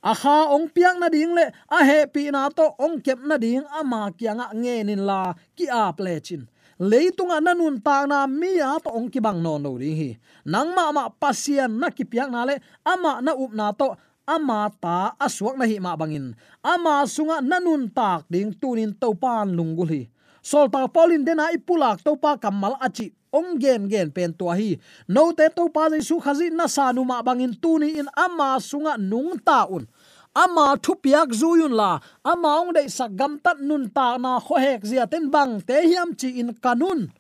A 0.02 0.12
ong 0.50 0.66
piang 0.75 0.99
na 0.99 1.09
ding 1.09 1.30
le. 1.37 1.47
A 1.71 1.78
he 1.85 2.06
pi 2.11 2.30
na 2.35 2.49
to 2.50 2.66
ong 2.85 2.99
kep 3.04 3.21
na 3.23 3.37
ding 3.38 3.62
ama 3.80 4.11
kyanga 4.18 4.50
nge 4.50 4.76
nin 4.88 5.02
la 5.06 5.32
ki 5.56 5.66
ap 5.68 6.00
le 6.00 6.18
chin 6.26 6.42
leitunga 6.81 7.41
nanun 7.41 7.81
ta 7.83 8.07
na 8.07 8.25
mi 8.26 8.61
a 8.61 8.79
to 8.81 8.88
ong 8.93 9.11
ki 9.12 9.21
bang 9.21 9.43
no 9.43 9.59
no 9.59 9.76
ri 9.76 9.93
hi. 9.93 10.11
Nang 10.45 10.73
ma 10.73 10.93
ma 10.93 11.09
pasian 11.09 11.76
na 11.81 11.91
ki 11.91 12.05
piang 12.05 12.33
na 12.33 12.45
le, 12.49 12.61
ama 12.85 13.21
na 13.21 13.33
up 13.37 13.52
na 13.52 13.73
to, 13.73 13.97
ama 14.29 14.71
ta 14.81 15.12
aswak 15.21 15.59
na 15.59 15.67
hi 15.69 15.76
ma 15.83 15.97
bangin. 15.97 16.33
Ama 16.62 17.05
sunga 17.05 17.43
nanun 17.43 17.91
tak 17.93 18.25
ding 18.31 18.55
tunin 18.57 18.95
to 18.97 19.12
pan 19.12 19.52
lungul 19.52 19.88
hi. 19.91 20.02
Sol 20.43 20.67
ta 20.71 20.87
polin 20.91 21.23
dena 21.23 21.55
ipulak 21.55 22.02
to 22.02 22.17
pa 22.19 22.35
kamal 22.35 22.75
achi 22.83 23.14
ong 23.33 23.57
gen 23.62 23.88
gen 23.88 24.11
pen 24.11 24.35
to 24.35 24.50
hi. 24.50 24.76
No 25.09 25.33
te 25.33 25.49
to 25.55 25.71
pa 25.71 25.88
su 26.02 26.19
khazi 26.19 26.50
na 26.50 26.67
sa 26.67 26.93
nu 26.93 27.05
ma 27.05 27.23
bangin 27.23 27.55
tuni 27.55 27.99
in 28.00 28.09
ama 28.17 28.59
sunga 28.59 28.99
nung 28.99 29.38
ta 29.38 29.67
un 29.71 29.87
ama 30.35 30.77
thu 30.83 30.95
piak 30.95 31.29
zuyun 31.31 31.73
la. 31.81 32.01
Ama 32.25 32.51
ong 32.61 32.73
dei 32.73 32.89
sagam 32.89 33.39
tat 33.45 33.59
nun 33.61 33.91
ta 33.91 34.17
na 34.17 34.41
kho 34.41 34.57
hek 34.65 34.83
zia 34.91 35.07
ten 35.07 35.31
bang 35.31 35.61
te 35.69 35.77
hiam 35.89 36.11
chi 36.21 36.29
in 36.41 36.55
kanun. 36.65 37.11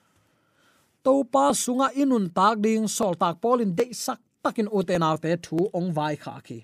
To 1.04 1.24
pa 1.24 1.52
sunga 1.52 1.88
inun 2.02 2.26
tak 2.36 2.60
ding 2.64 2.88
sol 2.88 3.14
tak 3.14 3.40
polin 3.42 3.74
dei 3.78 3.92
sak 3.92 4.20
takin 4.42 4.68
uten 4.76 5.02
autte 5.02 5.30
thu 5.44 5.56
ong 5.78 5.92
vai 5.96 6.14
kha 6.16 6.40
ki. 6.46 6.58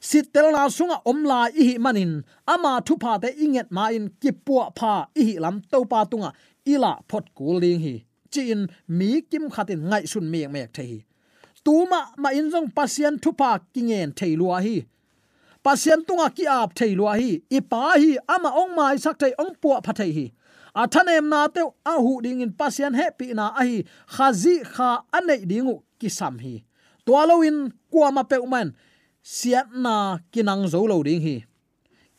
Sitel 0.00 0.52
na 0.52 0.68
sunga 0.76 0.96
omla 1.10 1.40
i 1.60 1.62
hi 1.68 1.74
manin. 1.84 2.12
Ama 2.46 2.80
thu 2.86 2.96
pa 2.96 3.18
te 3.22 3.28
inget 3.44 3.68
ma 3.70 3.84
in 3.96 4.06
kipua 4.20 4.64
pha 4.78 4.94
i 5.20 5.22
hi 5.28 5.34
lam 5.44 5.56
to 5.70 5.84
pa 5.84 6.04
tunga. 6.10 6.30
Ila 6.72 6.92
phot 7.08 7.24
kuling 7.36 7.80
hi. 7.84 7.94
Chin 8.32 8.60
mi 8.88 9.20
kim 9.30 9.44
khatin 9.54 9.80
ngai 9.90 10.04
sun 10.12 10.30
mek 10.32 10.48
mek 10.54 10.76
hi. 10.76 11.04
Tuma 11.64 12.00
ma 12.22 12.28
in 12.38 12.50
jong 12.52 12.68
pasien 12.76 13.14
thu 13.22 13.30
pa 13.40 13.50
kingen 13.74 14.08
theilua 14.18 14.58
hi 14.66 14.76
pasien 15.64 16.00
tunga 16.06 16.28
ki 16.36 16.46
ap 16.46 16.74
thei 16.74 16.94
lua 16.98 17.14
hi. 17.20 17.40
I 17.50 17.60
pa 17.60 17.96
hi, 17.96 18.18
ama 18.28 18.50
ong 18.60 18.74
mai 18.76 18.96
sak 18.96 19.18
thei 19.18 19.32
ong 19.38 19.54
pu 19.60 19.68
pha 19.86 19.92
thei 19.92 20.12
hi. 20.18 20.26
A 20.74 20.86
thanem 20.86 21.28
na 21.28 21.48
te 21.48 21.62
a 21.92 21.94
hu 22.04 22.20
ding 22.22 22.40
in 22.40 22.52
pasien 22.52 22.94
happy 22.94 23.34
na 23.34 23.46
a 23.60 23.64
hi. 23.68 23.84
Khazi 24.14 24.54
kha 24.74 24.90
anei 25.12 25.42
dingu 25.50 25.82
ki 25.98 26.08
sam 26.08 26.38
hi. 26.38 26.54
To 27.06 27.12
in 27.42 27.72
kwa 27.90 28.10
ma 28.12 28.22
pe 28.22 28.38
man 28.46 28.74
siat 29.22 29.74
na 29.74 30.18
kinang 30.32 30.68
zo 30.68 30.86
lo 30.86 31.02
ding 31.02 31.20
hi. 31.20 31.36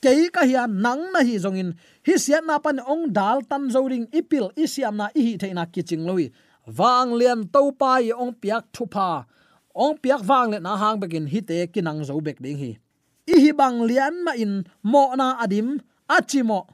Kei 0.02 0.30
ka 0.30 0.42
hian 0.50 0.82
nang 0.82 1.12
na 1.14 1.20
hi 1.24 1.36
zongin. 1.38 1.74
Hi 2.06 2.14
siat 2.18 2.44
na 2.46 2.60
pan 2.60 2.80
ong 2.80 3.14
dal 3.14 3.42
tan 3.50 3.70
zo 3.70 3.88
ding. 3.88 4.08
Ipil 4.12 4.52
isiam 4.58 4.96
na, 4.96 5.10
i 5.16 5.22
hi 5.22 5.34
theina 5.38 5.66
kiching 5.66 6.06
loi 6.06 6.32
wang 6.78 7.18
lian 7.18 7.48
to 7.54 7.72
pa 7.72 7.98
i 8.02 8.12
ong 8.12 8.34
piak 8.34 8.66
thu 8.74 8.86
pa. 8.86 9.26
Ong 9.74 9.98
piak 9.98 10.22
wang 10.28 10.52
le 10.52 10.60
na 10.60 10.76
hang 10.76 11.00
bekin 11.00 11.26
hi 11.28 11.42
te 11.42 11.68
kinang 11.68 12.04
zo 12.04 12.20
bek 12.22 12.42
ding 12.42 12.58
hi 12.58 12.81
i 13.28 13.36
hi 13.44 13.52
bang 13.54 13.78
lian 13.90 14.24
ma 14.26 14.34
in 14.34 14.66
mo 14.84 15.14
na 15.16 15.38
adim 15.44 15.78
achimo 16.10 16.66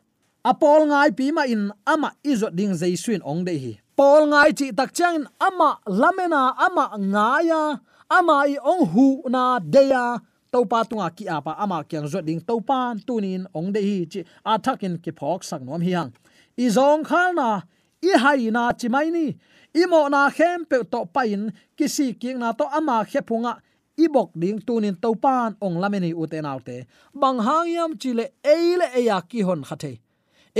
apol 0.44 0.88
ngai 0.88 1.12
pi 1.18 1.32
ma 1.36 1.44
in 1.44 1.72
ama 1.86 2.10
izot 2.24 2.56
ding 2.56 2.72
jaisuin 2.72 3.22
ong 3.24 3.44
de 3.48 3.54
hi. 3.64 3.74
Pol 3.98 4.30
ngai 4.32 4.52
chi 4.56 4.72
tak 4.72 4.94
chang 4.94 5.26
ama 5.48 5.70
lamena, 5.86 6.54
ama 6.66 6.86
ngaya, 6.96 7.82
ama 8.10 8.46
i 8.48 8.56
ong 8.72 8.86
hu 8.94 9.08
na 9.28 9.60
deya 9.60 10.22
topa 10.52 10.88
tunga 10.88 11.10
ki 11.12 11.28
apa 11.28 11.52
ama 11.60 11.84
kyang 11.84 12.08
zot 12.08 12.24
ding 12.24 12.40
topan 12.40 12.96
tunin 13.04 13.44
ong 13.58 13.74
de 13.76 13.82
hi 13.82 13.98
chi 14.12 14.22
athakin 14.46 14.96
ki 15.04 15.12
phok 15.12 15.44
sak 15.44 15.62
nom 15.68 15.82
hi 15.82 15.92
hang 15.98 16.12
i 16.58 16.66
zong 16.72 17.04
khal 17.04 17.36
na, 17.36 17.62
i 18.02 18.12
hai 18.24 18.50
na 18.50 18.72
chi 18.80 18.88
mai 18.88 19.10
ni. 19.12 19.36
I 19.76 19.86
mo 19.86 20.08
na 20.08 20.30
khem 20.30 20.66
pe 20.66 20.82
to 20.92 21.06
pain 21.06 21.52
ki 21.78 21.88
si 21.88 22.14
ki 22.14 22.34
na 22.34 22.52
to 22.54 22.66
ama 22.72 23.06
khe 23.06 23.22
phunga 23.22 23.60
ibok 23.98 24.30
ding 24.42 24.60
tunin 24.68 24.96
topan 25.04 25.58
ong 25.66 25.76
lameni 25.82 26.12
uten 26.14 26.46
autte 26.46 26.78
bang 27.22 27.40
hangyam 27.48 27.92
chile 28.02 28.26
eile 28.56 28.88
eya 29.00 29.18
ki 29.30 29.42
hon 29.48 29.62
khathe 29.70 29.94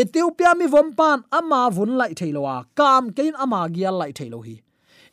ethiopia 0.02 0.52
mi 0.60 0.65
vompan 0.73 1.23
ama 1.32 1.69
vun 1.76 1.97
lai 1.97 2.13
theilowa. 2.13 2.65
Kam 2.78 3.04
kein 3.17 3.34
ama 3.43 3.60
gial 3.76 3.97
lai 4.02 4.12
theilo 4.17 4.39
hi 4.45 4.56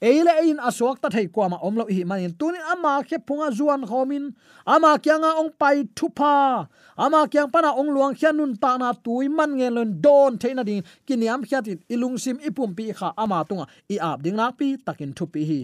eile 0.08 0.32
in 0.50 0.58
aswak 0.68 1.00
ta 1.02 1.08
thei 1.14 1.26
kwama 1.34 1.56
omlo 1.66 1.84
hi 1.88 2.04
manin 2.04 2.34
tunin 2.40 2.64
ama 2.72 2.92
khe 3.08 3.16
phunga 3.26 3.48
zuan 3.58 3.82
khomin. 3.88 4.24
Ama 4.66 4.90
kyanga 5.04 5.30
ong 5.40 5.52
pai 5.60 5.84
thupa. 5.96 6.68
Ama 7.04 7.20
kyang 7.32 7.50
pana 7.54 7.70
ong 7.80 7.90
luang 7.94 8.14
khianun 8.18 8.52
ta 8.60 8.76
na 8.76 8.92
tui 9.04 9.28
man 9.28 9.50
nge 9.58 9.68
lon 9.76 9.90
don 10.04 10.32
theina 10.38 10.64
ding. 10.68 10.82
Kiniam 11.06 11.40
khiatin 11.48 11.78
ilung 11.88 12.16
sim 12.18 12.36
ipum 12.48 12.76
pi 12.76 12.92
kha 12.98 13.08
ama 13.16 13.44
tunga. 13.48 13.66
I 13.94 13.96
ap 14.08 14.22
ding 14.22 14.36
nak 14.36 14.58
pi 14.58 14.76
takin 14.86 15.12
thupi 15.16 15.42
hi 15.50 15.60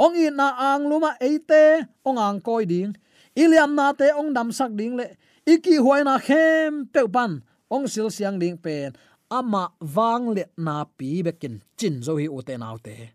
ong 0.00 0.14
in 0.18 0.34
na 0.36 0.54
ang 0.74 0.86
luma 0.90 1.14
eite, 1.20 1.86
ong 2.06 2.18
ang 2.18 2.38
koi 2.42 2.66
ding. 2.66 2.94
Iliam 3.34 3.74
na 3.74 3.90
te 3.94 4.10
ong 4.14 4.30
dam 4.34 4.50
sak 4.54 4.74
ding 4.78 4.94
le. 4.98 5.18
Iki 5.44 5.82
huai 5.82 6.02
na 6.06 6.18
khem 6.18 6.86
pe 6.88 7.04
pan, 7.10 7.42
ong 7.70 7.86
sil 7.90 8.08
siang 8.08 8.38
ding 8.38 8.58
pen. 8.58 8.94
Ama 9.30 9.74
wang 9.80 10.34
le 10.36 10.44
na 10.56 10.84
pi 10.86 11.22
bekin, 11.26 11.62
chin 11.78 12.02
zo 12.02 12.16
hi 12.16 12.26
ute 12.30 12.54
naw 12.54 12.78
te. 12.78 13.14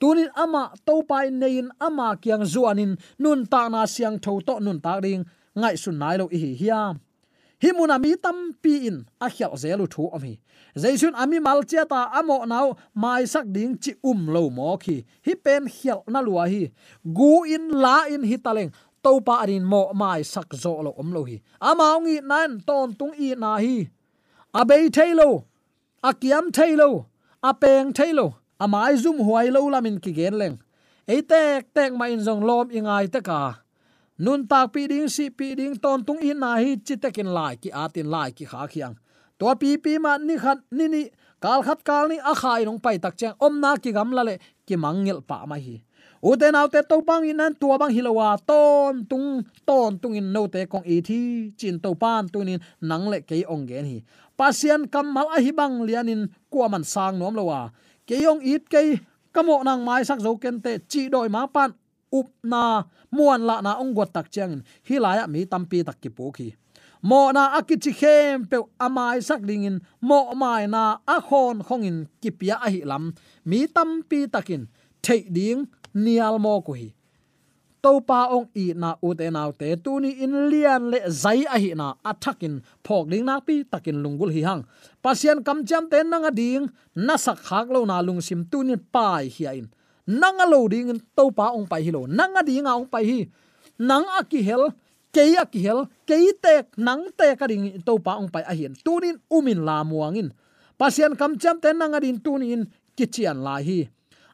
Tunin 0.00 0.32
ama 0.32 0.72
to 0.86 1.04
pai 1.04 1.28
nein, 1.28 1.68
ama 1.76 2.16
kyang 2.16 2.44
zuanin, 2.48 2.96
nun 3.20 3.44
ta 3.46 3.68
na 3.68 3.84
siang 3.84 4.16
tho 4.18 4.40
to 4.40 4.58
nun 4.58 4.80
ta 4.80 4.98
ding. 5.00 5.24
Ngai 5.54 5.76
sun 5.76 5.98
nai 5.98 6.16
lo 6.16 6.26
hi 6.32 6.56
hiam 6.56 6.98
himuna 7.62 7.96
mi 8.00 8.16
tam 8.16 8.54
pi 8.62 8.72
in. 8.88 9.06
A 9.20 9.26
khial 9.28 9.52
zelu 9.62 9.86
thu 9.92 10.10
ami. 10.16 10.32
Hi 10.74 10.80
jaisun 10.82 11.14
ami 11.22 11.38
mal 11.46 11.62
chia 11.62 11.84
ta 11.84 12.00
amo 12.18 12.44
nau 12.44 12.76
mai 12.94 13.24
sak 13.32 13.46
ding 13.54 13.76
chi 13.82 13.92
um 14.10 14.20
lo 14.34 14.42
mo 14.50 14.76
khi. 14.76 14.96
Hi 15.26 15.34
pen 15.44 15.68
khial 15.76 16.00
na 16.12 16.20
lua 16.20 16.44
hi. 16.52 16.62
Gu 17.16 17.44
in, 17.54 17.64
la 17.82 17.96
in 18.14 18.22
hi 18.30 18.36
taleng 18.36 18.70
to 19.02 19.20
pa 19.26 19.34
arin 19.42 19.64
mo 19.64 19.92
mai 19.92 20.22
sak 20.22 20.48
zo 20.62 20.72
lo 20.84 20.90
om 21.00 21.12
lo 21.12 21.22
hi. 21.24 21.36
Ama 21.60 21.88
ngi 22.02 22.16
nan 22.30 22.60
ton 22.66 22.94
tung 22.98 23.14
i 23.18 23.34
na 23.34 23.56
hi. 23.64 23.88
Abei 24.54 24.90
thailo 24.96 25.44
akiam 26.02 26.50
thailo 26.56 27.06
apeng 27.50 27.92
thailo 27.96 28.26
amai 28.60 28.96
zum 29.02 29.18
huai 29.26 29.46
lo 29.54 29.60
lamin 29.74 29.96
ki 30.02 30.12
gen 30.12 30.34
leng. 30.40 30.56
Ei 31.08 31.22
tek 31.22 31.74
tek 31.74 31.92
ma 31.98 32.06
in 32.06 32.20
zong 32.26 32.42
lom 32.48 32.66
ingai 32.70 33.06
te 33.12 33.20
ka 33.28 33.40
nun 34.20 34.44
tak 34.44 34.76
pi 34.76 34.84
ding 34.84 35.08
si 35.08 35.32
pi 35.32 35.56
ding 35.56 35.74
ton 35.80 36.04
tung 36.04 36.20
in 36.20 36.38
na 36.44 36.60
hi 36.60 36.76
chi 36.86 36.94
tekin 37.02 37.32
lai 37.36 37.56
ki 37.56 37.70
atin 37.84 38.06
lai 38.14 38.28
ki 38.36 38.44
kha 38.44 38.68
khiang. 38.72 38.94
To 39.40 39.48
pi 39.60 39.80
pi 39.84 39.96
ma 40.04 40.12
ni 40.28 40.36
khat 40.36 40.58
ni 40.70 40.86
ni, 40.94 41.02
kal 41.40 41.64
khat 41.66 41.80
kal 41.88 42.04
ni 42.12 42.16
a 42.30 42.32
khai 42.42 42.60
nong 42.68 42.80
pai 42.84 42.96
tak 43.04 43.16
chang 43.20 43.34
om 43.40 43.54
na 43.62 43.70
ki 43.82 43.90
gam 43.96 44.12
la 44.16 44.22
le 44.28 44.34
ki 44.66 44.76
mangel 44.84 45.18
pa 45.28 45.38
ma 45.50 45.56
hi. 45.56 45.76
U 46.28 46.36
te 46.36 46.52
nau 46.52 46.68
te 46.68 46.80
to 46.90 47.00
pang 47.08 47.24
in 47.24 47.36
nan 47.40 47.56
tua 47.60 47.80
bang 47.80 47.92
hilowa 47.96 48.36
ton 48.48 49.08
tung 49.10 49.28
ton 49.68 49.96
tung 49.96 50.14
in 50.20 50.28
no 50.34 50.42
te 50.52 50.66
kong 50.72 50.84
i 50.84 51.00
thi, 51.00 51.20
chin 51.56 51.80
to 51.80 51.94
pan 52.02 52.28
tunin 52.28 52.60
nang 52.80 53.08
le 53.12 53.18
ke 53.28 53.40
ong 53.48 53.64
gen 53.64 53.86
hi. 53.90 53.98
Pasian 54.36 54.84
kamal 54.92 55.32
a 55.36 55.40
hi 55.40 55.50
bang 55.60 55.80
lianin 55.88 56.28
kwa 56.52 56.68
man 56.68 56.84
sang 56.84 57.16
nom 57.18 57.32
lowa 57.40 57.72
ke 58.06 58.20
yong 58.20 58.44
it 58.44 58.68
ke 58.68 59.00
kamo 59.32 59.62
nang 59.64 59.80
mai 59.86 60.04
sak 60.04 60.20
zo 60.20 60.36
ken 60.36 60.60
te 60.60 60.72
chi 60.90 61.08
doi 61.08 61.28
ma 61.32 61.46
pan 61.46 61.72
up 62.18 62.28
na 62.42 62.84
muan 63.14 63.42
la 63.48 63.60
na 63.64 63.72
ong 63.82 63.94
got 63.94 64.10
tak 64.16 64.26
chang 64.34 64.62
hi 64.86 64.96
la 65.04 65.10
ya 65.18 65.24
mi 65.32 65.46
tampi 65.52 65.78
tak 65.88 65.98
ki 66.02 66.10
pu 66.16 66.30
khi 66.36 66.48
mo 67.02 67.32
na 67.32 67.42
akichi 67.58 67.92
khem 68.00 68.44
pe 68.50 68.58
amai 68.86 69.18
sak 69.28 69.40
ding 69.48 69.64
in 69.64 69.76
mo 70.08 70.34
mai 70.42 70.66
na 70.74 70.82
a 71.14 71.16
khon 71.28 71.56
khong 71.66 71.84
in 71.90 71.98
kipia 72.22 72.56
a 72.66 72.68
hi 72.74 72.80
lam 72.90 73.04
mi 73.50 73.66
tampi 73.76 74.20
takin 74.34 74.62
thei 75.04 75.22
ding 75.36 75.60
nial 75.94 76.36
mo 76.44 76.60
ko 76.66 76.72
hi 76.80 76.88
to 77.82 77.92
pa 78.08 78.28
ong 78.36 78.48
i 78.52 78.66
na 78.76 78.90
u 79.06 79.08
te 79.18 79.26
nau 79.36 79.50
te 79.60 79.68
tu 79.84 79.92
ni 80.04 80.10
in 80.24 80.34
lian 80.52 80.82
le 80.92 81.00
zai 81.22 81.40
a 81.54 81.56
hi 81.62 81.70
na 81.80 81.86
athakin 82.10 82.54
phok 82.84 83.04
ding 83.10 83.24
nak 83.28 83.40
pi 83.46 83.64
takin 83.72 83.96
lungul 84.04 84.30
hi 84.36 84.42
hang 84.48 84.62
pasian 85.02 85.38
kam 85.46 85.58
cham 85.68 85.84
ten 85.92 86.06
nanga 86.12 86.30
ding 86.40 86.68
na 87.06 87.14
sak 87.24 87.38
khak 87.46 87.66
lo 87.74 87.80
na 87.90 87.96
lung 88.06 88.20
sim 88.26 88.40
tu 88.50 88.58
ni 88.68 88.76
pai 88.94 89.24
hi 89.36 89.44
in 89.60 89.66
nanga 90.06 90.46
lo 90.46 90.68
ding 90.68 91.00
to 91.16 91.30
pa 91.30 91.52
ong 91.56 91.66
pai 91.66 91.82
hi 91.84 91.90
lo 91.90 92.06
nanga 92.06 92.42
ding 92.42 92.66
ong 92.66 92.86
pai 92.92 93.04
hi 93.04 93.18
nang 93.78 94.04
a 94.18 94.24
ki 94.24 94.40
hel 94.42 94.72
ke 95.12 95.24
a 95.36 95.44
ki 95.44 95.60
hel 95.66 95.86
ke 96.06 96.16
tek 96.42 96.78
nang 96.78 97.08
te 97.18 97.34
ka 97.36 97.46
ding 97.46 97.82
to 97.86 97.98
pa 97.98 98.16
ong 98.20 98.28
pai 98.28 98.42
a 98.44 98.52
hian 98.54 98.74
tunin 98.84 99.16
umin 99.30 99.64
la 99.64 99.84
muangin 99.84 100.28
pasian 100.78 101.16
kam 101.16 101.38
cham 101.38 101.60
ten 101.60 101.78
nanga 101.78 102.00
din 102.00 102.18
tunin 102.20 102.68
kichian 102.96 103.42
la 103.46 103.56
hi 103.58 103.88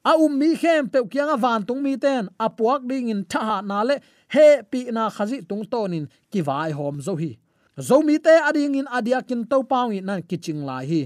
a 0.04 0.12
um 0.14 0.32
mi 0.38 0.54
khem 0.54 0.88
pe 0.92 0.98
kyanga 1.12 1.36
van 1.44 1.60
tung 1.66 1.82
mi 1.82 1.96
ten 1.96 2.28
a 2.38 2.46
puak 2.58 2.86
ding 2.90 3.08
in 3.08 3.24
tha 3.24 3.62
na 3.62 3.82
le 3.88 3.96
he 4.34 4.62
pi 4.70 4.80
na 4.96 5.10
khazi 5.10 5.38
tung 5.48 5.64
tonin 5.72 6.04
ki 6.30 6.40
vai 6.48 6.70
hom 6.78 7.00
zo 7.06 7.14
hi 7.22 7.30
zomi 7.78 8.16
te 8.18 8.34
ading 8.48 8.74
in 8.80 8.88
adia 8.88 9.20
kin 9.28 9.44
to 9.50 9.62
pawi 9.62 10.00
nan 10.00 10.22
kiching 10.22 10.64
la 10.68 10.78
hi 10.80 11.02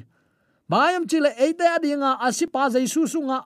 bayam 0.71 1.07
chile 1.11 1.31
eite, 1.35 1.67
adinga 1.77 2.21
asipa 2.27 2.71
jaisu 2.71 3.03
sunga 3.13 3.43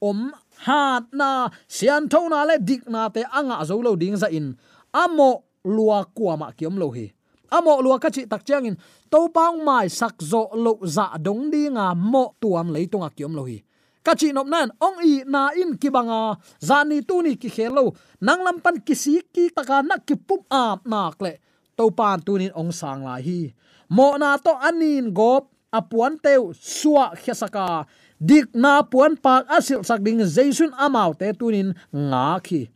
om 0.00 0.32
hat 0.66 1.10
na 1.12 1.50
sian 1.66 2.06
tho 2.08 2.28
na 2.30 2.46
le 2.46 2.56
dik 2.58 2.86
na 2.86 3.10
te 3.10 3.26
anga 3.26 3.64
zo 3.66 3.82
lo 3.82 3.96
ding 3.96 4.16
za 4.16 4.28
in. 4.30 4.54
Amo 4.94 5.44
lua 5.64 6.04
kuama 6.16 6.52
kiom 6.54 6.78
lo 6.78 6.90
hi. 6.94 7.10
Amo 7.50 7.82
lua 7.82 7.98
ka 7.98 8.08
chi 8.14 8.26
tak 8.26 8.42
chang 8.46 8.66
in. 8.66 8.76
To 9.10 9.28
paung 9.28 9.64
mai 9.64 9.88
sak 9.88 10.22
zo 10.22 10.50
lo 10.54 10.78
za 10.86 11.16
dong 11.18 11.50
di 11.50 11.68
nga 11.70 11.94
mo 11.94 12.34
tuam 12.40 12.70
leitunga 12.74 13.10
kiom 13.10 13.34
lo 13.34 13.44
hi. 13.44 13.58
Ka 14.04 14.12
chi 14.12 14.36
nop 14.36 14.44
nan, 14.44 14.68
ong 14.84 15.00
i 15.00 15.24
na 15.24 15.48
in 15.56 15.80
ki 15.80 15.88
banga 15.88 16.36
zani 16.60 17.00
tu 17.08 17.24
ni 17.24 17.40
ki 17.40 17.48
khelo 17.48 17.96
nang 18.20 18.44
lam 18.44 18.60
pan 18.60 18.76
ki 18.84 18.92
si 18.92 19.24
ki 19.32 19.48
taka 19.56 19.80
na 19.80 19.96
ki 19.96 20.20
pup 20.20 20.44
ap 20.52 20.84
nak 20.84 21.16
le. 21.24 21.40
To 21.76 21.88
pan 21.88 22.20
tu 22.20 22.36
ni 22.36 22.52
ong 22.52 22.68
sang 22.68 23.00
la 23.00 23.16
hi. 23.16 23.48
Mo 23.88 24.16
na 24.20 24.36
to 24.36 24.52
anin 24.60 25.08
gop 25.08 25.48
apuan 25.72 26.20
teu 26.20 26.52
suwa 26.52 27.16
khesaka 27.16 27.88
dik 28.20 28.54
na 28.54 28.82
puan 28.82 29.16
pak 29.16 29.46
asil 29.50 29.82
sak 29.82 30.00
ding 30.04 30.22
jaisun 30.22 30.70
amau 30.78 31.14
te 31.14 31.32
tunin 31.32 31.74
nga 31.90 32.38
khi. 32.40 32.68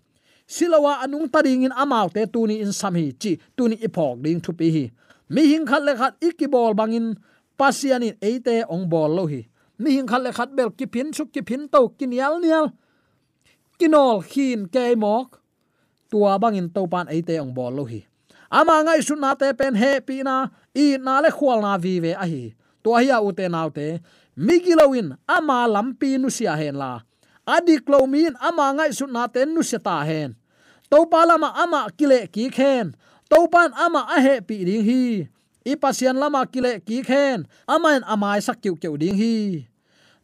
Silawa 0.49 1.05
anung 1.05 1.29
tading 1.29 1.69
in 1.69 1.75
amau 1.77 2.09
te 2.09 2.25
tuni 2.25 2.65
in 2.65 2.73
samhi 2.73 3.13
chi 3.21 3.37
tuni 3.53 3.77
ipok 3.85 4.23
ding 4.25 4.41
thupi 4.41 4.69
hi. 4.73 4.85
Mi 5.29 5.45
hing 5.45 5.69
khat 5.69 5.83
le 5.85 5.93
khat 5.93 6.17
ikibol 6.25 6.73
bangin 6.73 7.21
pasianin 7.61 8.17
eite 8.25 8.65
ong 8.65 8.89
bol 8.89 9.13
lo 9.13 9.27
hi. 9.29 9.45
Mi 9.79 10.01
hing 10.01 10.09
khat 10.09 10.25
le 10.25 10.33
khat 10.33 10.57
bel 10.57 10.71
ki 10.73 10.87
pin 10.87 11.13
suk 11.13 11.29
ki 11.33 11.43
pin 11.43 11.69
to 11.69 11.93
kin 11.99 12.13
yal 12.13 12.41
nial. 12.41 12.73
Kinol 13.79 14.25
khin 14.25 14.65
ke 14.73 14.97
mok. 14.97 15.37
Tua 16.09 16.41
bangin 16.41 16.73
to 16.73 16.89
pan 16.89 17.13
eite 17.13 17.37
ong 17.37 17.53
bol 17.53 17.73
lo 17.77 17.85
hi. 17.85 18.09
Ama 18.49 18.89
ngai 18.89 19.05
sun 19.05 19.21
na 19.21 19.37
te 19.37 19.53
pen 19.53 19.77
he 19.77 20.01
pi 20.01 20.25
na, 20.25 20.49
i 20.73 20.97
na 20.97 21.21
le 21.21 21.29
khwal 21.29 21.61
na 21.61 21.77
vi 21.77 22.01
ve 22.01 22.17
a 22.17 22.25
hi. 22.25 22.57
To 22.83 22.97
hi 22.97 23.13
u 23.13 23.33
te 23.37 23.49
nau 23.53 23.69
te 23.69 24.01
migilowin 24.39 25.19
ama 25.27 25.67
lampi 25.67 26.15
nu 26.15 26.31
sia 26.31 26.55
hen 26.55 26.79
la. 26.79 27.03
Adik 27.43 27.91
lo 27.91 28.07
min 28.07 28.39
ama 28.39 28.71
ngai 28.79 28.95
su 28.95 29.11
na 29.11 29.27
ten 29.27 29.51
nu 29.51 29.67
sia 29.67 29.83
ta 29.83 30.07
hen 30.07 30.39
to 30.91 31.05
palama 31.11 31.51
ama 31.59 31.91
kile 31.99 32.31
ki 32.31 32.49
khen 32.55 32.95
to 33.27 33.39
pan 33.53 33.75
ama 33.75 34.07
a 34.07 34.17
he 34.23 34.35
pi 34.41 34.63
ding 34.63 34.85
hi. 34.87 35.27
I 35.69 35.75
pasian 35.77 36.17
lama 36.17 36.47
kile 36.47 36.81
ki 36.87 37.03
khen 37.03 37.45
ama 37.67 37.99
en 37.99 38.05
amai 38.07 38.41
sak 38.41 38.63
kiu 38.63 38.79
kiu 38.79 38.95
ding 38.95 39.19
hi. 39.19 39.67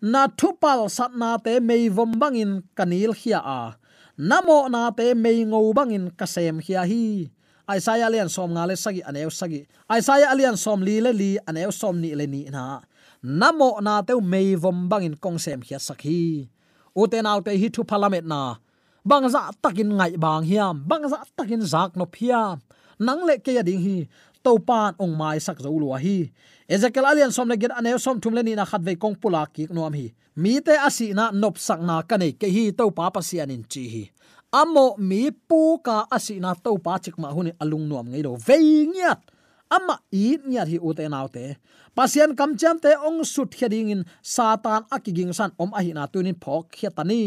Na 0.01 0.29
thupal 0.29 0.87
sat 0.89 1.13
na 1.17 1.37
te 1.45 1.61
mei 1.61 1.89
vom 1.89 2.13
bangin 2.21 2.63
kanil 2.79 3.13
khia 3.13 3.41
a. 3.41 3.77
Namo 4.15 4.71
na 4.71 4.95
te 4.95 5.13
mei 5.13 5.43
ngo 5.45 5.75
bangin 5.75 6.15
kasem 6.15 6.63
khia 6.65 6.87
hi. 6.87 7.29
Aisaya 7.65 8.13
lian 8.13 8.29
som 8.29 8.53
nga 8.53 8.69
le 8.69 8.77
sagi 8.77 9.01
aneu 9.01 9.33
sagi. 9.33 9.65
Aisaya 9.89 10.29
alian 10.29 10.53
som 10.53 10.85
li 10.85 11.01
le 11.01 11.13
li, 11.17 11.41
aneu 11.49 11.73
som 11.73 11.97
ni 11.97 12.13
le 12.13 12.29
ni 12.29 12.45
na 12.53 12.85
namo 13.25 13.81
na 13.81 14.05
teu 14.05 14.21
mei 14.21 14.53
vom 14.53 14.85
bangin 14.85 15.17
kong 15.17 15.41
sem 15.41 15.61
khia 15.65 15.81
sakhi 15.81 16.53
uten 16.93 17.27
autte 17.27 17.57
hi 17.57 17.69
thu 17.73 17.83
parliament 17.85 18.27
na. 18.29 18.61
Bangza 19.05 19.53
takin 19.63 19.91
ngai 19.97 20.17
bang 20.17 20.45
hiam 20.45 20.85
bangza 20.89 21.19
takin 21.37 21.63
zak 21.73 21.97
no 21.97 22.05
phia 22.15 22.61
nang 23.01 23.21
le 23.29 23.35
ke 23.45 23.53
ding 23.65 23.81
hi. 23.81 23.97
To 24.45 24.61
pan 24.61 24.93
ong 25.01 25.17
mai 25.17 25.41
sak 25.41 25.57
zo 25.65 25.73
lua 25.73 25.97
hi. 25.97 26.29
Ezekiel 26.69 27.09
alian 27.09 27.33
som 27.33 27.49
le 27.49 27.57
get 27.57 27.73
ane 27.73 27.97
som 27.97 28.21
thum 28.21 28.37
le 28.37 28.43
ni 28.45 28.53
na 28.53 28.65
khat 28.69 28.83
ve 28.85 28.93
kong 29.03 29.17
pula 29.17 29.49
ki 29.49 29.73
nom 29.73 29.93
hi. 29.93 30.13
Mi 30.37 30.61
te 30.61 30.77
asi 30.77 31.17
na 31.17 31.33
nop 31.33 31.57
sak 31.57 31.81
na 31.81 32.05
ka 32.05 32.17
nei 32.21 32.33
ke 32.37 32.49
hi 32.53 32.73
to 32.77 32.93
pa 32.93 33.09
pa 33.09 33.21
si 33.25 33.41
anin 33.41 33.65
chi 33.65 33.85
hi. 33.93 34.05
Amo 34.53 34.95
mi 35.01 35.33
pu 35.33 35.81
ka 35.87 36.05
asi 36.17 36.37
na 36.45 36.53
to 36.65 36.77
pa 36.85 37.01
chik 37.01 37.17
ma 37.17 37.33
huni 37.33 37.53
alung 37.63 37.89
nuam 37.89 38.07
ngei 38.13 38.23
lo 38.23 38.37
ve 38.37 38.57
ngiat 38.93 39.21
ama 39.77 39.97
i 40.25 40.27
ngiat 40.49 40.69
hi 40.73 40.79
ute 40.89 41.05
naute 41.15 41.45
pasian 41.97 42.31
kam 42.39 42.51
cham 42.61 42.77
te 42.85 42.91
ong 43.09 43.19
sut 43.33 43.51
khading 43.59 43.89
in 43.95 44.03
satan 44.35 44.83
akiging 44.95 45.33
san 45.39 45.51
om 45.63 45.71
ahi 45.79 45.91
na 45.97 46.05
tunin 46.13 46.37
phok 46.45 46.65
khiatani 46.77 47.23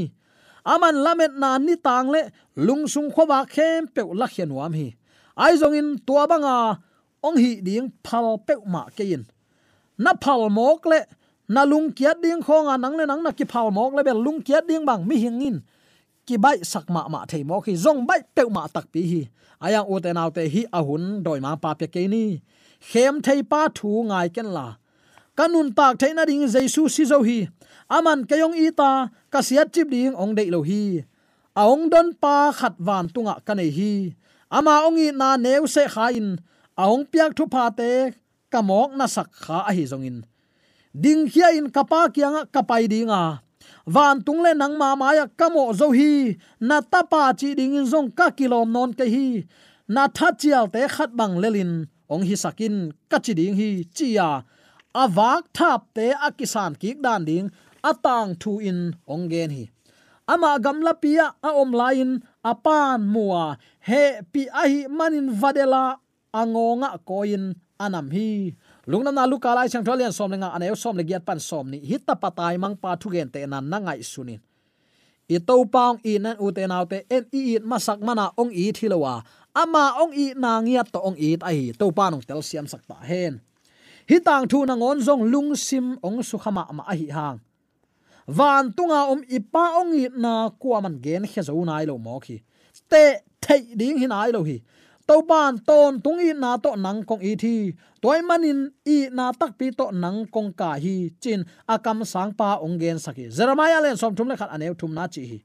aman 0.68 0.96
lamet 1.06 1.32
na 1.40 1.56
ni 1.58 1.76
tang 1.80 2.12
le 2.12 2.22
lungsung 2.68 3.10
khowa 3.16 3.40
khem 3.54 3.88
pe 3.88 4.02
la 4.20 4.28
khianuam 4.28 4.74
hi. 4.76 4.88
Ai 5.44 5.54
zong 5.62 5.76
in 5.80 5.88
tua 6.08 6.28
banga 6.28 6.84
ong 7.24 7.38
hi 7.44 7.52
ding 7.68 7.88
phal 8.04 8.38
pe 8.48 8.54
ma 8.74 8.84
ke 8.96 9.04
in. 9.16 9.24
Na 10.04 10.12
phal 10.24 10.50
mok 10.58 10.86
le, 10.92 11.00
na 11.48 11.62
lung 11.64 11.88
kiat 11.98 12.18
ding 12.24 12.42
khonga 12.44 12.76
nang 12.84 12.96
le 13.00 13.06
nang 13.08 13.24
na 13.24 13.32
ki 13.32 13.46
phal 13.52 13.72
mok 13.72 13.94
le 13.98 14.02
be 14.04 14.14
lung 14.26 14.40
kiat 14.48 14.68
ding 14.68 14.84
bang 14.86 15.08
mi 15.08 15.16
hingin 15.24 15.58
ki 16.28 16.36
bai 16.44 16.58
sakma 16.72 17.02
ma 17.14 17.20
thei 17.32 17.44
mo 17.50 17.58
khi 17.66 17.74
zong 17.84 18.02
bai 18.10 18.22
pe 18.36 18.44
ma 18.56 18.64
tak 18.76 18.86
pi 18.94 19.02
hi. 19.12 19.22
Aya 19.66 19.82
u 19.94 19.96
te 20.04 20.12
nau 20.18 20.30
te 20.36 20.44
hi 20.54 20.62
ahun 20.80 21.04
doi 21.26 21.40
ma 21.46 21.52
pa 21.64 21.72
pe 21.80 21.86
ke 21.94 22.04
ni. 22.14 22.26
Khem 22.90 23.16
thei 23.26 23.40
pa 23.52 23.62
thu 23.78 23.90
ngai 24.10 24.28
ken 24.36 24.50
la. 24.58 24.68
Kanun 25.38 25.68
tak 25.78 25.94
thei 26.02 26.12
na 26.14 26.24
ding 26.30 26.46
jesu 26.54 26.82
si 26.96 27.04
zo 27.12 27.20
hi. 27.28 27.40
Aman 27.96 28.20
keyong 28.30 28.56
i 28.66 28.68
ta, 28.80 28.92
ka 29.32 29.40
siat 29.48 29.68
chip 29.74 29.88
ding 29.94 30.14
ong 30.22 30.34
dei 30.38 30.50
lo 30.54 30.60
hi. 30.70 30.84
Aong 31.62 31.84
don 31.94 32.08
pa 32.22 32.36
khat 32.60 32.76
van 32.88 33.06
tunga 33.14 33.36
ka 33.48 33.54
nei 33.60 33.72
hi. 33.78 33.94
Ama 34.58 34.74
ong 34.88 35.00
i 35.06 35.08
na 35.20 35.30
neu 35.46 35.64
se 35.76 35.84
kha 35.94 36.06
in. 36.20 36.30
Aong 36.84 37.04
piak 37.12 37.32
thu 37.38 37.44
pa 37.54 37.64
te 37.80 37.92
kamok 38.52 38.90
na 39.00 39.06
sak 39.16 39.30
kha 39.44 39.58
a 39.70 39.72
hi 39.78 39.84
zong 39.92 40.06
in. 40.10 40.18
Ding 41.04 41.24
khia 41.32 41.48
in 41.58 41.68
kapa 41.76 42.00
kianga 42.14 42.42
kapai 42.54 42.84
dinga 42.92 43.47
van 43.94 44.22
tung 44.26 44.42
le 44.46 44.52
nang 44.62 44.76
ma 44.82 44.90
maya 45.02 45.26
kamo 45.40 45.64
zo 45.80 45.88
hi. 45.98 46.36
Na 46.60 46.78
tapa 46.92 47.22
chi 47.40 47.50
ding 47.60 47.76
in 47.80 47.88
zong 47.92 48.10
ka 48.18 48.28
kilom 48.38 48.68
non 48.76 48.92
ke 49.00 49.06
hi. 49.16 49.28
Na 49.94 50.04
tha 50.18 50.28
chial 50.40 50.66
te 50.74 50.82
khat 50.96 51.12
bang 51.20 51.36
lelin 51.44 51.72
ong 52.14 52.24
hi 52.28 52.36
sakin, 52.44 52.76
ka 53.12 53.18
chi 53.26 53.34
ding 53.40 53.56
hi 53.60 53.70
chia 53.96 54.30
awak 55.04 55.44
thap 55.58 55.82
te 55.96 56.06
akisan 56.28 56.72
kik 56.82 56.98
dan 57.06 57.22
ding 57.30 57.48
atang 57.90 58.36
thu 58.42 58.52
in, 58.70 58.80
ong 59.14 59.26
gen 59.32 59.52
hi. 59.58 59.66
Ama 60.28 60.60
gamla 60.60 60.94
pia 61.04 61.26
a 61.48 61.50
om 61.62 61.72
lain 61.72 62.12
apan 62.52 63.00
mua 63.14 63.56
he 63.88 64.04
pi 64.32 64.42
ahi 64.62 64.80
manin 64.98 65.28
vadela 65.40 65.86
angonga 66.40 66.90
koin 67.08 67.44
anam 67.80 68.08
hi 68.16 68.30
lungnam 68.88 69.14
na 69.16 69.28
luka 69.28 69.52
lai 69.52 69.68
chang 69.68 69.84
tholian 69.84 70.16
som 70.16 70.32
lenga 70.32 70.50
aneu 70.56 70.76
som 70.76 70.96
le 70.96 71.04
giat 71.04 71.24
pan 71.28 71.40
som 71.40 71.68
ni 71.68 71.80
hita 71.84 72.16
patai 72.16 72.56
mang 72.58 72.76
pa 72.80 72.96
thu 72.96 73.12
gen 73.12 73.30
te 73.30 73.44
nan 73.46 73.70
na 73.70 73.78
ngai 73.84 74.00
sunin 74.04 74.40
i 75.28 75.38
to 75.48 75.56
paung 75.74 76.00
i 76.08 76.16
nan 76.24 76.40
u 76.40 76.52
te 76.56 76.64
nau 76.72 76.86
te 76.92 77.04
en 77.16 77.24
i 77.36 77.42
i 77.52 77.60
masak 77.60 78.00
mana 78.08 78.32
ong 78.42 78.52
i 78.64 78.72
thilowa 78.78 79.14
ama 79.62 79.84
ong 80.04 80.14
i 80.16 80.26
na 80.44 80.52
ngia 80.64 80.84
to 80.94 81.00
ong 81.04 81.20
i 81.20 81.36
ai 81.50 81.76
to 81.80 81.92
pa 81.92 82.08
nong 82.12 82.24
tel 82.28 82.42
siam 82.50 82.68
sak 82.72 82.82
ta 82.88 82.96
hen 83.10 83.44
hi 84.10 84.18
tang 84.28 84.48
thu 84.52 84.64
na 84.64 84.74
ngon 84.80 85.04
zong 85.08 85.24
lung 85.32 85.52
sim 85.68 86.00
ong 86.08 86.24
su 86.24 86.40
khama 86.44 86.64
ma 86.78 86.84
a 86.88 86.96
hi 86.96 87.08
hang 87.18 87.38
van 88.28 88.72
tunga 88.76 89.12
om 89.12 89.20
ipa 89.38 89.64
ong 89.84 89.92
i 90.00 90.04
na 90.24 90.34
kwa 90.62 90.80
man 90.84 90.96
gen 91.04 91.24
khe 91.32 91.42
zo 91.48 91.60
nai 91.70 91.84
lo 91.90 92.00
mo 92.06 92.16
khi 92.24 92.40
te 92.92 93.04
thei 93.44 93.62
ding 93.80 93.98
hin 94.02 94.16
ai 94.16 94.32
lo 94.36 94.42
hi 94.48 94.58
to 95.08 95.24
ban 95.24 95.56
ton 95.64 96.04
tung 96.04 96.20
i 96.20 96.36
na 96.36 96.60
to 96.60 96.76
nang 96.76 97.00
kong 97.08 97.24
i 97.24 97.34
thi. 97.40 97.72
Toy 98.04 98.20
manin 98.22 98.70
i 98.84 99.08
na 99.08 99.32
tak 99.32 99.56
pi 99.58 99.72
to 99.72 99.90
nang 99.96 100.28
kong 100.28 100.52
ka 100.52 100.76
hi. 100.76 101.10
Chin 101.24 101.48
akam 101.64 102.04
sang 102.04 102.36
pa 102.36 102.60
ong 102.60 102.76
gen 102.76 103.00
saki 103.00 103.32
jeremiah 103.32 103.80
len 103.80 103.96
som 103.96 104.12
thum 104.12 104.28
le 104.28 104.36
khat 104.36 104.52
anew 104.52 104.76
thum 104.76 104.92
na 104.92 105.08
chi 105.08 105.24
hi. 105.32 105.40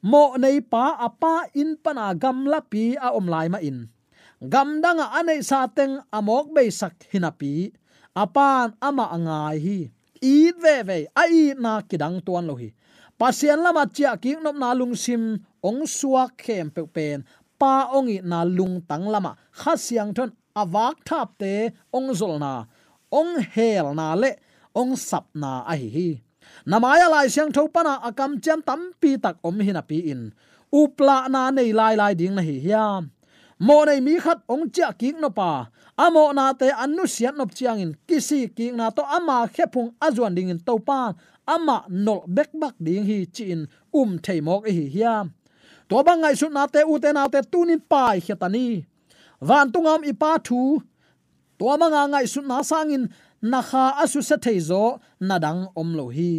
Mo 0.00 0.34
nei 0.40 0.64
pa 0.64 0.96
apa 0.96 1.52
in 1.52 1.76
pana 1.76 2.16
gam 2.16 2.48
la 2.48 2.60
pi 2.64 2.96
a 2.96 3.12
om 3.12 3.28
lai 3.28 3.52
ma 3.52 3.60
in. 3.60 3.92
Gam 4.40 4.80
danga 4.80 5.12
anei 5.12 5.44
sa 5.44 5.68
teng 5.68 6.00
amok 6.08 6.56
be 6.56 6.64
sak 6.72 6.96
hinapi 7.12 7.76
apan 8.16 8.72
ama 8.80 9.12
angai 9.12 9.56
hi. 9.60 9.78
I 10.20 10.52
ve 10.56 10.76
ve 10.88 10.98
ai 11.12 11.52
na 11.56 11.84
kidang 11.84 12.24
tuan 12.24 12.48
lo 12.48 12.56
hi. 12.56 12.72
Pasian 13.20 13.60
lama 13.60 13.84
chia 13.84 14.16
ki 14.16 14.40
nom 14.40 14.56
na 14.56 14.72
lung 14.72 14.96
sim 14.96 15.44
ong 15.60 15.84
suak 15.84 16.40
khem 16.40 16.72
pe 16.72 16.88
pen 16.88 17.20
pa 17.60 17.92
ongi 17.96 18.18
na 18.30 18.38
lung 18.56 18.80
tang 18.88 19.06
lama. 19.12 19.32
Kha 19.58 19.72
siang 19.76 20.10
thon 20.16 20.30
awak 20.62 20.96
thap 21.08 21.28
te 21.40 21.52
ong 21.96 22.10
zol 22.16 22.34
na, 22.40 22.64
ong 23.12 23.32
hel 23.52 23.86
na 23.98 24.16
le, 24.22 24.32
ong 24.80 24.96
sap 24.96 25.26
na 25.36 25.50
a 25.72 25.74
hi 25.76 25.88
hi. 25.96 26.10
Namaya 26.70 27.06
lai 27.12 27.28
siang 27.28 27.52
tho 27.52 27.68
pana 27.74 28.00
akam 28.08 28.40
cham 28.44 28.60
tam 28.68 28.80
pi 29.00 29.10
tak 29.24 29.36
om 29.44 29.60
hi 29.60 29.72
na 29.76 29.82
pi 29.84 29.98
in. 30.12 30.32
Upla 30.72 31.28
na 31.28 31.50
nei 31.56 31.70
lai 31.78 31.94
lai 32.00 32.12
ding 32.14 32.34
na 32.34 32.42
hi 32.42 32.56
hiam 32.64 33.02
mo 33.60 33.84
nei 33.84 34.00
mi 34.00 34.16
khat 34.24 34.40
ong 34.48 34.72
cha 34.74 34.92
ki 35.00 35.12
no 35.20 35.30
pa. 35.30 35.68
Amo 36.00 36.32
na 36.32 36.52
te 36.60 36.68
anu 36.72 37.04
sian 37.04 37.36
nop 37.36 37.52
chiang 37.52 37.80
in. 37.84 37.92
Kisi 38.08 38.48
ki 38.56 38.72
na 38.72 38.90
to 38.90 39.02
ama 39.04 39.44
khepung 39.54 39.92
azuan 40.00 40.34
ding 40.34 40.48
in 40.48 40.60
to 40.66 40.78
pa. 40.78 41.12
Ama 41.46 41.84
nol 41.88 42.24
bek 42.26 42.50
bak 42.60 42.74
ding 42.80 43.04
hi 43.04 43.18
chin 43.36 43.68
um 43.92 44.18
thei 44.24 44.40
mok 44.40 44.64
e 44.68 44.72
hi 44.72 44.86
hiam 44.94 45.26
to 45.90 45.96
bangai 46.06 46.34
su 46.40 46.46
na 46.56 46.62
te 46.74 46.80
u 46.92 46.94
te 47.02 47.10
na 47.16 47.22
te 47.32 47.40
tunin 47.52 47.80
pai 47.90 48.16
khetani 48.26 48.66
van 49.48 49.66
tungam 49.72 50.02
ipa 50.10 50.30
thu. 50.46 50.60
To 51.58 51.64
manga 51.80 52.02
ngai 52.12 52.26
su 52.32 52.40
na 52.50 52.58
sangin 52.70 53.04
na 53.50 53.60
kha 53.68 53.84
asu 54.02 54.20
se 54.28 54.36
theizo 54.44 54.82
nadang 55.28 55.62
om 55.80 55.90
lo 55.98 56.06
hi 56.16 56.32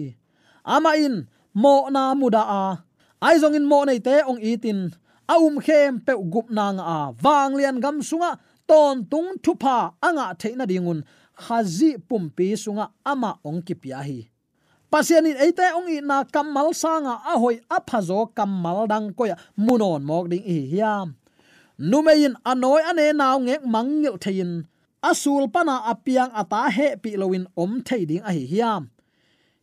ama 0.66 0.96
in, 0.96 1.28
mo 1.54 1.90
na 1.90 2.14
muda 2.14 2.42
a. 2.42 2.84
Ai 3.22 3.38
zong 3.38 3.56
in 3.56 3.66
mo 3.66 3.84
nei 3.84 4.00
te 4.00 4.22
ong 4.26 4.42
itin. 4.42 4.94
A 5.30 5.36
khem 5.66 6.00
pe 6.06 6.14
gup 6.34 6.50
nang 6.50 6.80
a. 6.80 7.14
Wang 7.24 7.54
lian 7.56 7.80
gam 7.80 8.02
sunga, 8.02 8.40
ton 8.68 9.06
tung 9.06 9.38
thupa 9.44 9.94
anga 10.02 10.36
theina 10.40 10.66
dingun. 10.66 11.04
Khazi 11.36 11.98
pumpi 11.98 12.54
sunga 12.58 12.92
ama 13.06 13.40
ong 13.44 13.62
ki 13.62 13.74
pia 13.76 14.02
hi 14.04 14.31
pasian 14.92 15.26
in 15.26 15.40
eite 15.40 15.64
ong 15.72 15.88
i 15.88 16.04
na 16.04 16.28
kamal 16.28 16.76
sanga 16.76 17.16
a 17.24 17.40
hoi 17.40 17.64
a 17.72 17.80
phazo 17.80 18.28
kamal 18.38 18.84
dang 18.92 19.16
koya. 19.18 19.40
Munon 19.56 20.04
mok 20.04 20.28
ding 20.32 20.44
hi 20.44 20.58
hiam. 20.72 21.16
Numein 21.80 22.36
anoi 22.52 22.84
ane 22.90 23.06
naw 23.16 23.40
nge 23.40 23.56
mangil 23.74 24.16
thein 24.24 24.68
asul 25.10 25.48
pana 25.54 25.76
apiang 25.92 26.32
ata 26.42 26.70
he 26.76 26.88
pi 27.04 27.16
loin 27.22 27.48
om 27.56 27.82
thei 27.88 28.04
ding 28.10 28.24
a 28.28 28.32
hi 28.36 28.44
hiam. 28.52 28.84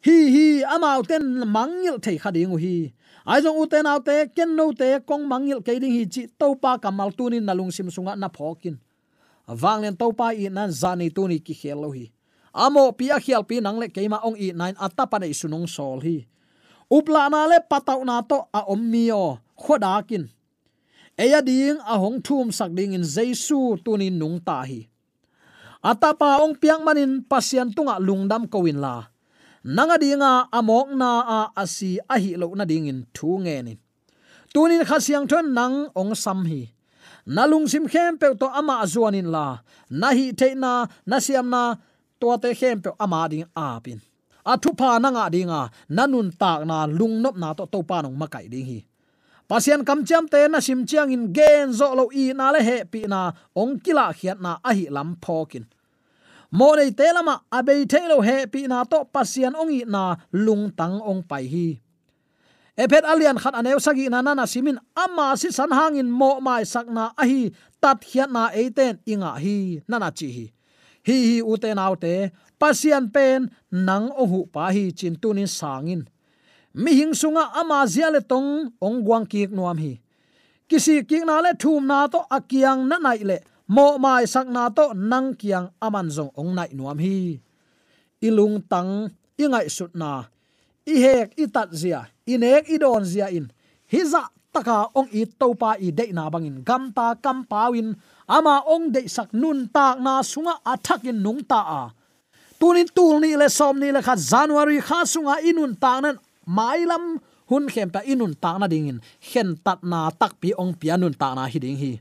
Hi 0.06 0.16
hi, 0.34 0.46
amau 0.74 1.02
ten 1.10 1.24
mangil 1.56 1.96
thei 2.04 2.16
khading 2.22 2.56
hi 2.64 2.74
ai 3.28 3.38
jong 3.44 3.58
uten 3.62 3.86
autte 3.92 4.16
ken 4.36 4.56
no 4.56 4.72
te 4.72 4.88
kong 5.08 5.28
mangil 5.28 5.60
ke 5.60 5.76
ding 5.82 5.92
hi 5.92 6.04
chi 6.14 6.22
to 6.40 6.56
pa 6.62 6.80
kamal 6.80 7.10
tunin 7.12 7.44
nalung 7.44 7.72
sim 7.76 7.92
sunga 7.92 8.16
na 8.16 8.28
phokin. 8.32 8.80
Awang 9.48 9.80
len 9.84 9.94
to 10.00 10.08
pa 10.18 10.32
i 10.32 10.48
nan 10.48 10.70
zani 10.72 11.12
tuni 11.16 11.38
ki 11.46 11.54
khel 11.60 11.84
hi 11.92 12.08
amo 12.54 12.92
pi 12.92 13.10
a 13.10 13.18
khial 13.20 13.44
pi 13.48 13.60
nang 13.60 13.78
le 13.78 13.88
keima 13.88 14.18
ong 14.24 14.36
i 14.36 14.52
nine 14.52 14.76
ata 14.78 15.04
pa 15.06 15.18
nei 15.18 15.32
sunong 15.32 15.66
sol 15.68 16.00
hi. 16.00 16.26
Upla 16.88 17.28
na 17.28 17.44
le 17.44 17.60
patau 17.60 18.00
na 18.04 18.24
to 18.24 18.48
a 18.52 18.64
om 18.64 18.80
mio 18.80 19.40
khoda 19.58 20.00
kin. 20.08 20.28
Eya 21.18 21.42
ding 21.42 21.76
a 21.82 21.98
hong 21.98 22.22
thum 22.22 22.48
sak 22.54 22.70
ding 22.72 22.94
in 22.94 23.02
jesu 23.02 23.76
tunin 23.84 24.16
nung 24.16 24.38
ta 24.40 24.62
hi. 24.64 24.88
Atapa 25.84 26.42
ong 26.42 26.58
piang 26.58 26.82
manin 26.82 27.22
pasian 27.22 27.70
tunga 27.74 27.98
lungdam 27.98 28.50
kowin 28.50 28.80
la. 28.80 29.06
Nanga 29.62 29.98
dinga 29.98 30.48
amok 30.50 30.94
na 30.94 31.10
a 31.22 31.38
asi 31.58 31.98
a 32.08 32.16
hi 32.18 32.34
lo 32.40 32.54
na 32.54 32.64
ding 32.64 32.86
in 32.86 33.06
thu 33.14 33.38
nge 33.42 33.56
ni. 33.66 33.74
Tunin 34.54 34.86
khasiang 34.88 35.26
thon 35.28 35.52
nang 35.52 35.90
ong 35.92 36.14
sam 36.14 36.46
hi. 36.48 36.72
Nalung 37.28 37.68
sim 37.68 37.84
khem 37.84 38.16
pe 38.16 38.32
to 38.40 38.48
ama 38.48 38.80
azuanin 38.80 39.28
la. 39.28 39.60
Na 39.90 40.08
hi 40.16 40.32
te 40.32 40.54
na 40.54 40.86
na 41.04 41.20
siam 41.20 41.50
na 41.52 41.76
to 42.20 42.36
te 42.42 42.54
hem 42.60 42.82
pe 42.84 42.90
ama 42.98 43.28
ding 43.30 43.46
a 43.56 43.80
pin. 43.80 44.00
A 44.44 44.56
thu 44.56 44.72
pa 44.72 44.98
na 44.98 45.08
nga 45.10 45.24
dinga 45.34 45.60
nanun 45.96 46.28
tak 46.40 46.64
na 46.68 46.86
lung 46.98 47.22
nop 47.22 47.36
na 47.36 47.52
to 47.58 47.64
to 47.66 47.82
pa 47.82 48.02
nong 48.02 48.16
makai 48.16 48.46
ding 48.52 48.66
hi. 48.66 48.80
Pasian 49.48 49.80
kam 49.84 50.04
cham 50.04 50.28
te 50.28 50.44
na 50.48 50.60
sim 50.60 50.84
chiang 50.88 51.12
in 51.12 51.32
gen 51.32 51.72
zo 51.72 51.94
lo 51.96 52.04
i 52.12 52.32
na 52.36 52.52
le 52.52 52.60
he 52.68 52.84
pi 52.84 53.00
na 53.08 53.32
ong 53.56 53.80
kila 53.80 54.12
khiat 54.12 54.38
na 54.44 54.60
a 54.60 54.70
hi 54.76 54.86
lam 54.92 55.16
phokin 55.24 55.64
mo 56.50 56.72
nei 56.76 56.90
te 56.96 57.08
lama 57.12 57.44
abei 57.52 57.84
the 57.84 58.00
lo 58.08 58.20
he 58.20 58.46
pi 58.52 58.64
na 58.68 58.84
to 58.84 59.04
pasian 59.12 59.52
ong 59.52 59.72
i 59.72 59.80
na 59.84 60.16
lung 60.32 60.72
tang 60.72 61.00
ong 61.00 61.22
pai 61.24 61.44
hi. 61.44 61.68
Ephet 62.78 63.04
alian 63.04 63.34
khat 63.42 63.58
aneu 63.58 63.82
sagi 63.82 64.06
na 64.06 64.22
na 64.22 64.46
simin 64.46 64.78
ama 64.94 65.34
si 65.34 65.50
san 65.50 65.72
hangin 65.74 66.06
mo 66.06 66.40
mai 66.40 66.62
sakna 66.62 67.10
a 67.18 67.24
hi 67.26 67.50
tat 67.82 68.00
hiat 68.06 68.30
na 68.30 68.54
eiten 68.54 69.02
inga 69.02 69.34
hi 69.36 69.82
nana 69.90 70.08
chi 70.14 70.28
hi 70.30 70.46
hi 71.08 71.16
hi 71.28 71.36
uten 71.52 71.80
autte 71.80 72.14
pasian 72.60 73.08
pen, 73.14 73.48
nang 73.72 74.12
ohu 74.22 74.44
pa 74.52 74.68
hi 74.74 74.84
chin 74.98 75.16
tunin 75.22 75.48
sangin. 75.58 76.02
Mi 76.82 76.92
hing 76.98 77.14
sunga 77.20 77.44
ama 77.60 77.86
zia 77.88 78.08
le 78.12 78.20
tong, 78.20 78.50
ong 78.86 78.98
guang 79.06 79.24
ki 79.24 79.48
nuam 79.56 79.78
hi. 79.80 79.92
Kisi 80.68 81.00
ki 81.08 81.24
na 81.24 81.40
le 81.40 81.52
thum 81.56 81.86
na 81.88 82.06
to 82.12 82.20
akiang 82.36 82.84
na 82.90 82.96
nai 83.00 83.20
le, 83.24 83.38
mo 83.74 83.96
mai 83.96 84.24
sak 84.28 84.46
na 84.52 84.68
to 84.68 84.92
nang 84.92 85.32
kiang 85.40 85.72
aman 85.80 86.08
zong 86.16 86.32
ong 86.36 86.52
nai 86.58 86.70
nuam 86.76 86.98
hi. 87.00 87.40
Ilung 88.20 88.60
tang, 88.68 89.08
ingai 89.40 89.66
sut 89.76 89.94
na. 89.96 90.28
I 90.84 90.94
hek 91.04 91.28
i 91.40 91.46
tat 91.54 91.70
zia, 91.80 92.04
inek 92.28 92.68
i 92.68 92.76
don 92.76 93.04
zia 93.04 93.32
in. 93.32 93.48
Hiza 93.88 94.28
taka 94.58 94.90
ong 94.90 95.06
i 95.14 95.22
topa 95.38 95.78
i 95.78 95.94
de 95.94 96.10
na 96.10 96.26
bangin. 96.26 96.66
Gam 96.66 96.90
ta 96.90 97.14
kam 97.14 97.46
pawin. 97.46 97.94
Ama 98.26 98.66
ong 98.66 98.90
de 98.90 99.06
sak 99.06 99.30
nun 99.30 99.70
tak 99.70 100.02
na 100.02 100.18
sunga 100.26 100.58
athakin 100.66 101.14
nung 101.14 101.46
ta 101.46 101.60
a. 101.62 101.82
Tunin 102.58 102.90
tul 102.90 103.22
ni 103.22 103.38
le 103.38 103.46
som 103.46 103.78
ni 103.78 103.94
le 103.94 104.02
kha 104.02 104.18
january 104.18 104.82
kha 104.82 105.06
sunga 105.06 105.38
inun 105.46 105.78
ta 105.78 106.02
nan 106.02 106.18
mailam. 106.42 107.22
Hun 107.48 107.64
khem 107.70 107.88
pa 107.94 108.02
inun 108.02 108.34
ta 108.42 108.58
na 108.58 108.66
dingin 108.66 108.98
hen 109.30 109.56
tat 109.64 109.80
na 109.80 110.10
tak 110.10 110.36
pi 110.42 110.52
ong 110.58 110.74
pianun 110.74 111.14
ta 111.14 111.32
na 111.38 111.46
hi 111.46 111.58
ding 111.62 111.78
hi. 111.78 111.92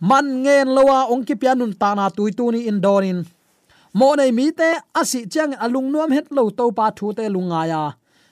Man 0.00 0.46
ngen 0.46 0.70
lowa 0.76 1.10
ong 1.12 1.26
ki 1.26 1.34
pianun 1.36 1.74
ta 1.74 1.92
na 1.98 2.08
tui 2.08 2.30
tu 2.38 2.48
ni 2.54 2.70
in 2.70 2.78
donin 2.80 3.26
mo 3.92 4.16
nei 4.16 4.32
mi 4.32 4.48
te 4.48 4.80
asi 4.96 5.28
chang 5.28 5.52
alung 5.64 5.92
nuam 5.92 6.08
het 6.16 6.32
lo 6.32 6.48
to 6.48 6.72
pa 6.72 6.86
thu 6.96 7.12
te 7.12 7.28
lunga 7.28 7.60
ya. 7.68 7.82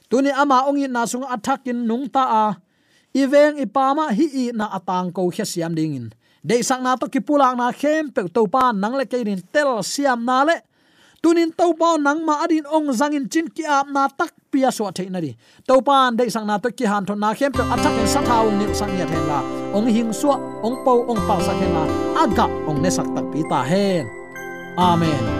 Tuni 0.08 0.30
ama 0.32 0.64
ong 0.68 0.80
in 0.80 0.92
na 0.96 1.04
sung 1.04 1.26
athakin 1.34 1.84
nung 1.84 2.08
ta 2.08 2.24
a 2.24 2.46
iveng 3.14 3.58
ipama 3.58 4.10
hi 4.14 4.26
i 4.26 4.44
na 4.54 4.70
atang 4.70 5.10
ko 5.10 5.30
khe 5.30 5.44
siam 5.44 5.74
ding 5.74 5.94
in. 5.94 6.06
De 6.40 6.62
sang 6.62 6.82
na 6.82 6.96
to 6.96 7.06
ki 7.06 7.20
pulang 7.20 7.56
na 7.56 7.72
khem 7.72 8.08
pe 8.08 8.24
to 8.28 8.46
pa 8.46 8.72
nang 8.72 8.96
le 8.96 9.04
ke 9.04 9.20
rin 9.20 9.42
tel 9.52 9.82
siam 9.82 10.24
na 10.24 10.44
le. 10.44 10.56
Tunin 11.20 11.52
to 11.52 11.76
pa 11.76 12.00
nang 12.00 12.24
ma 12.24 12.40
adin 12.44 12.64
ong 12.64 12.88
zangin 12.96 13.28
chin 13.28 13.44
ki 13.48 13.66
ap 13.68 13.86
na 13.92 14.08
tak 14.08 14.32
pia 14.48 14.72
so 14.72 14.88
the 14.90 15.04
na 15.10 15.20
ri 15.20 15.36
to 15.68 15.82
pan 15.82 16.16
de 16.16 16.30
sang 16.30 16.46
na 16.46 16.56
to 16.56 16.72
ki 16.72 16.88
han 16.88 17.04
thon 17.04 17.20
na 17.20 17.34
khem 17.34 17.52
pe 17.52 17.60
athak 17.60 17.94
en 18.00 18.08
sa 18.08 18.24
thawung 18.24 18.56
ni 18.56 18.66
sang 18.74 18.92
ya 18.96 19.04
then 19.04 19.24
la. 19.28 19.44
Ong 19.76 19.86
hing 19.86 20.10
suwa 20.16 20.40
ong 20.64 20.80
po 20.84 21.04
ong 21.04 21.22
pa 21.28 21.36
sa 21.38 21.52
khen 21.54 21.70
la. 21.76 21.84
Aga, 22.24 22.46
ong 22.66 22.80
ne 22.80 22.90
sak 22.90 23.06
tak 23.14 23.26
pi 23.28 23.44
ta 23.50 23.60
hen. 23.62 24.08
Amen. 24.78 25.39